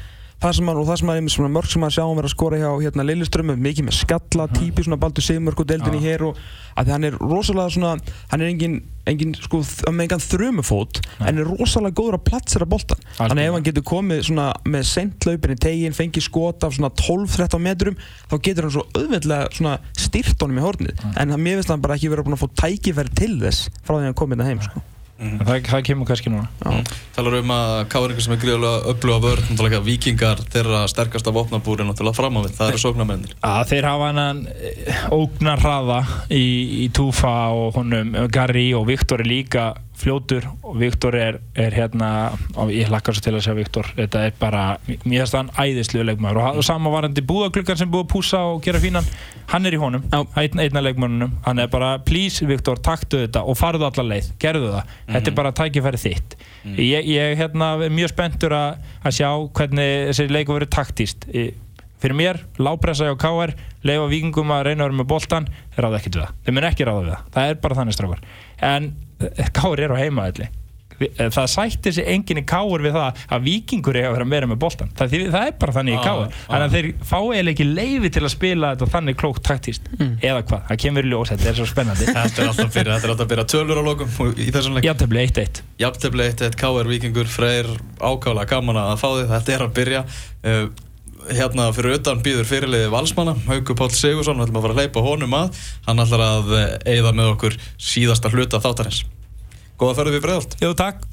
það 0.46 0.58
sem 0.60 0.70
að, 0.70 0.80
og 0.80 0.88
það 0.90 1.00
sem 1.02 1.12
að, 1.12 1.20
svona 1.36 1.52
mörg 1.56 1.72
sem 1.72 1.86
að 1.86 1.94
sjáum 1.96 2.18
vera 2.20 2.30
að 2.30 2.34
skora 2.36 2.60
hjá 2.60 2.68
hérna 2.86 3.06
Lilleström 3.06 3.54
mikið 3.56 3.88
með 3.88 3.98
skalla, 4.00 4.46
típi 4.54 4.86
svona 4.86 5.00
baldur 5.02 5.26
sigmörk 5.26 5.62
og 5.62 5.68
deldin 5.70 5.98
í 5.98 6.02
hér 6.04 6.26
og 6.30 6.40
að 6.76 6.92
hann 6.92 7.06
er 7.08 7.16
rosalega 7.20 7.72
svona, 7.72 7.92
hann 8.30 8.44
er 8.44 8.50
engin, 8.52 8.74
engin 9.08 9.32
sko, 9.38 9.62
með 9.88 10.06
engan 10.06 10.24
þrjumufót 10.24 11.00
en 11.24 11.40
er 11.40 11.48
rosalega 11.48 11.96
góður 11.96 12.18
að 12.18 12.26
platsera 12.28 12.68
boltan 12.68 13.00
þannig 13.16 13.48
ef 13.48 13.56
hann 13.56 13.66
getur 13.70 13.86
komið 13.88 14.24
svona 14.28 14.48
með 14.68 14.88
sendlaupin 14.90 15.54
í 15.54 15.60
tegin, 15.66 15.96
fengið 15.96 16.26
skot 16.28 16.66
af 16.68 16.76
svona 16.76 16.92
12-13 17.00 17.64
metrum, 17.64 17.96
þá 18.28 18.36
getur 18.44 18.68
hann 18.68 18.76
svo 18.76 18.84
auðveitlega 18.92 19.52
svona 19.56 19.78
styrt 19.96 20.44
honum 20.44 20.60
í 20.60 20.66
hornið. 20.66 21.06
En 21.16 21.32
mér 21.40 21.60
finnst 21.60 21.72
hann 21.72 21.84
bara 21.84 21.96
ekki 21.96 22.12
verið 22.12 22.36
að 22.36 22.44
fá 22.44 22.60
tækifæri 22.66 23.16
til 23.16 23.32
þess 23.40 23.70
frá 23.80 23.96
því 23.96 24.02
að 24.02 24.08
hann 24.10 24.20
komið 24.20 24.42
þetta 24.42 24.52
heim 24.52 24.62
sko. 24.68 24.84
Mm. 25.16 25.38
Það, 25.40 25.60
það 25.70 25.84
kemur 25.88 26.08
kannski 26.10 26.30
núna 26.32 26.50
mm. 26.60 26.88
Talar 27.16 27.38
um 27.38 27.52
að 27.54 27.70
káringar 27.92 28.24
sem 28.26 28.34
er 28.34 28.40
gríðulega 28.42 28.90
öfluga 28.92 29.22
vörð 29.24 29.78
vikingar, 29.86 30.42
þeirra 30.52 30.82
sterkasta 30.92 31.32
vopnabúri 31.32 31.86
náttúrulega 31.88 32.18
fram 32.18 32.36
á 32.36 32.40
við, 32.44 32.52
það 32.58 32.72
eru 32.74 32.82
sóknarmennir 32.82 33.32
Þeir 33.70 33.88
hafa 33.88 34.10
hann 34.12 34.42
eh, 34.52 35.00
ógnar 35.16 35.64
hraða 35.64 36.02
í, 36.28 36.44
í 36.84 36.90
Túfa 36.92 37.32
og 37.56 37.80
honum 37.80 38.12
Garri 38.28 38.68
og 38.76 38.84
Viktor 38.90 39.24
er 39.24 39.30
líka 39.30 39.70
fljótur. 39.96 40.46
Og 40.66 40.76
Viktor 40.80 41.16
er, 41.18 41.38
er 41.56 41.74
hérna 41.74 42.10
og 42.56 42.72
ég 42.74 42.90
hlakkar 42.90 43.16
svo 43.16 43.24
til 43.24 43.34
að 43.34 43.44
segja 43.46 43.56
Viktor. 43.58 43.88
Þetta 43.96 44.24
er 44.28 44.36
bara, 44.40 44.64
mér 44.86 45.24
finnst 45.24 45.36
hann 45.38 45.50
æðislu 45.56 46.04
leikmæður 46.06 46.42
og, 46.42 46.60
og 46.60 46.66
sama 46.66 46.92
varandi 46.92 47.24
búðaklukkan 47.26 47.80
sem 47.80 47.90
búið 47.92 48.06
að 48.06 48.12
púsa 48.12 48.42
og 48.52 48.62
gera 48.64 48.82
fínan, 48.82 49.08
hann 49.52 49.68
er 49.68 49.76
í 49.76 49.80
honum 49.80 50.06
einn, 50.12 50.62
einna 50.62 50.84
leikmænunum, 50.84 51.36
hann 51.46 51.62
er 51.62 51.70
bara 51.72 51.96
please 52.06 52.46
Viktor, 52.46 52.80
taktu 52.82 53.24
þetta 53.24 53.44
og 53.46 53.58
farðu 53.58 53.88
allar 53.88 54.10
leið. 54.12 54.32
Gerðu 54.42 54.72
það, 54.72 54.82
mm 54.82 54.88
-hmm. 54.88 55.12
þetta 55.12 55.30
er 55.30 55.32
mhm. 55.32 55.40
bara 55.42 55.54
tækifæri 55.60 56.02
þitt. 56.04 56.36
Mm 56.36 56.72
-hmm. 56.72 56.80
ég, 56.80 57.06
ég 57.16 57.38
hérna, 57.38 57.74
er 57.84 57.90
mjög 57.90 58.08
spenntur 58.14 58.52
að, 58.52 58.76
að 59.04 59.16
sjá 59.20 59.30
hvernig 59.52 60.10
þessi 60.10 60.28
leiku 60.28 60.52
verið 60.52 60.70
taktíst 60.70 61.28
fyrir 62.02 62.18
mér, 62.18 62.42
lápressa 62.60 63.08
á 63.08 63.14
KR 63.16 63.54
leifa 63.86 64.10
vikingum 64.12 64.52
að 64.56 64.68
reyna 64.70 64.84
að 64.84 64.90
vera 64.90 65.00
með 65.00 65.10
boltan 65.14 65.48
þeir 65.74 65.86
ráða 65.86 66.02
ekki 66.02 66.12
til 66.16 66.22
það, 66.26 66.36
þeir 66.44 66.56
mun 66.58 66.68
ekki 66.70 66.86
ráða 66.88 67.02
við 67.06 67.14
það. 67.14 67.26
Það 67.36 67.50
er 67.50 67.58
bara 67.64 67.80
þannig 67.80 67.98
strafgar 67.98 68.30
en 68.74 68.92
Kári 69.56 69.86
er 69.86 69.92
á 69.96 70.00
heimaðalli 70.00 70.46
eh, 71.00 71.28
það 71.32 71.46
sætti 71.52 71.92
sig 71.96 72.08
enginn 72.12 72.42
í 72.42 72.44
káur 72.48 72.82
við 72.84 72.96
það 72.96 73.22
að 73.32 73.46
vikingur 73.46 73.96
eiga 73.96 74.10
að 74.10 74.16
vera 74.16 74.26
meira 74.28 74.48
með 74.50 74.58
boltan 74.60 74.90
það, 74.96 75.14
það 75.32 75.46
er 75.48 75.54
bara 75.60 75.74
þannig 75.76 75.94
í 75.94 75.96
Já, 75.96 76.02
káur 76.04 76.26
já. 76.26 76.36
þannig 76.50 76.66
að 76.66 76.76
þeir 76.76 76.88
fá 77.10 77.16
eiginlega 77.16 77.54
ekki 77.54 77.66
leifi 77.70 78.10
til 78.16 78.22
að 78.22 78.32
spila 78.34 78.72
þetta 78.74 78.88
þannig 78.92 79.18
klókt 79.22 79.44
taktíst 79.48 79.88
eða 79.96 80.42
hvað, 80.50 80.64
það 80.70 80.80
kemur 80.84 81.08
í 81.08 81.12
ljós, 81.12 81.32
þetta 81.32 81.50
er 81.52 81.58
svo 81.60 81.68
spennandi. 81.70 82.08
Þetta 82.16 82.42
er 82.42 82.50
alltaf 82.50 82.72
fyrir, 82.72 82.92
þetta 82.92 83.06
er 83.06 83.12
alltaf 83.12 83.26
að 83.26 83.32
byrja 83.32 83.46
tölur 83.52 83.80
á 83.80 83.84
lokum 83.86 84.08
í 84.36 84.48
þessum 84.52 84.76
leik. 84.76 84.86
Játtöfli 84.88 85.22
1-1 85.26 85.60
Jafntefli 85.80 86.28
1-1, 86.32 86.56
KR 86.60 86.90
Víkingur, 86.90 87.28
Freyr 87.30 87.68
ákála 88.00 88.46
gaman 88.48 88.80
að 88.80 88.96
fá 89.00 89.08
þið, 89.10 89.26
þetta 89.34 89.54
er 89.56 89.64
að 89.66 89.74
byrja. 89.76 90.02
Uh, 90.46 90.64
hérna 91.34 91.68
fyrir 91.76 91.98
utan 91.98 92.22
býður 92.24 92.48
fyrirliði 92.50 92.92
Valsmanna, 92.92 93.36
Haukur 93.48 93.78
Páll 93.78 93.92
Sigursson 93.94 94.38
við 94.38 94.48
ætlum 94.48 94.60
að 94.60 94.66
fara 94.68 94.76
að 94.76 94.80
hleypa 94.82 95.04
honum 95.06 95.36
að 95.40 95.60
hann 95.88 96.04
ætlar 96.06 96.24
að 96.26 96.56
eigða 96.86 97.12
með 97.16 97.34
okkur 97.34 97.60
síðasta 97.76 98.32
hluta 98.32 98.62
þáttarins 98.62 99.04
Góða 99.76 100.00
ferðu 100.00 100.16
við 100.16 100.26
Freyðalt 100.26 100.58
Jú, 100.62 100.72
takk 100.78 101.04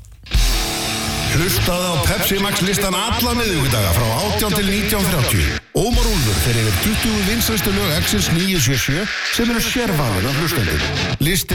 Hlustaðu 1.33 1.85
á 1.89 1.95
Pepsi 2.05 2.35
Max 2.43 2.61
listan 2.61 2.93
alla 2.93 3.31
miðvíkudaga 3.33 3.93
frá 3.95 4.05
18 4.37 4.53
til 4.53 4.67
19.30. 4.69 5.47
Ómar 5.81 6.05
Úlfur 6.05 6.35
fer 6.43 6.59
yfir 6.61 6.75
20 6.83 7.23
vinsæstu 7.25 7.71
lög 7.73 7.89
Exils 7.97 8.27
977 8.35 9.07
sem 9.33 9.49
eru 9.49 9.63
sérvalin 9.65 10.27
af 10.29 10.37
hlustendum. 10.37 10.83
Listi 11.25 11.49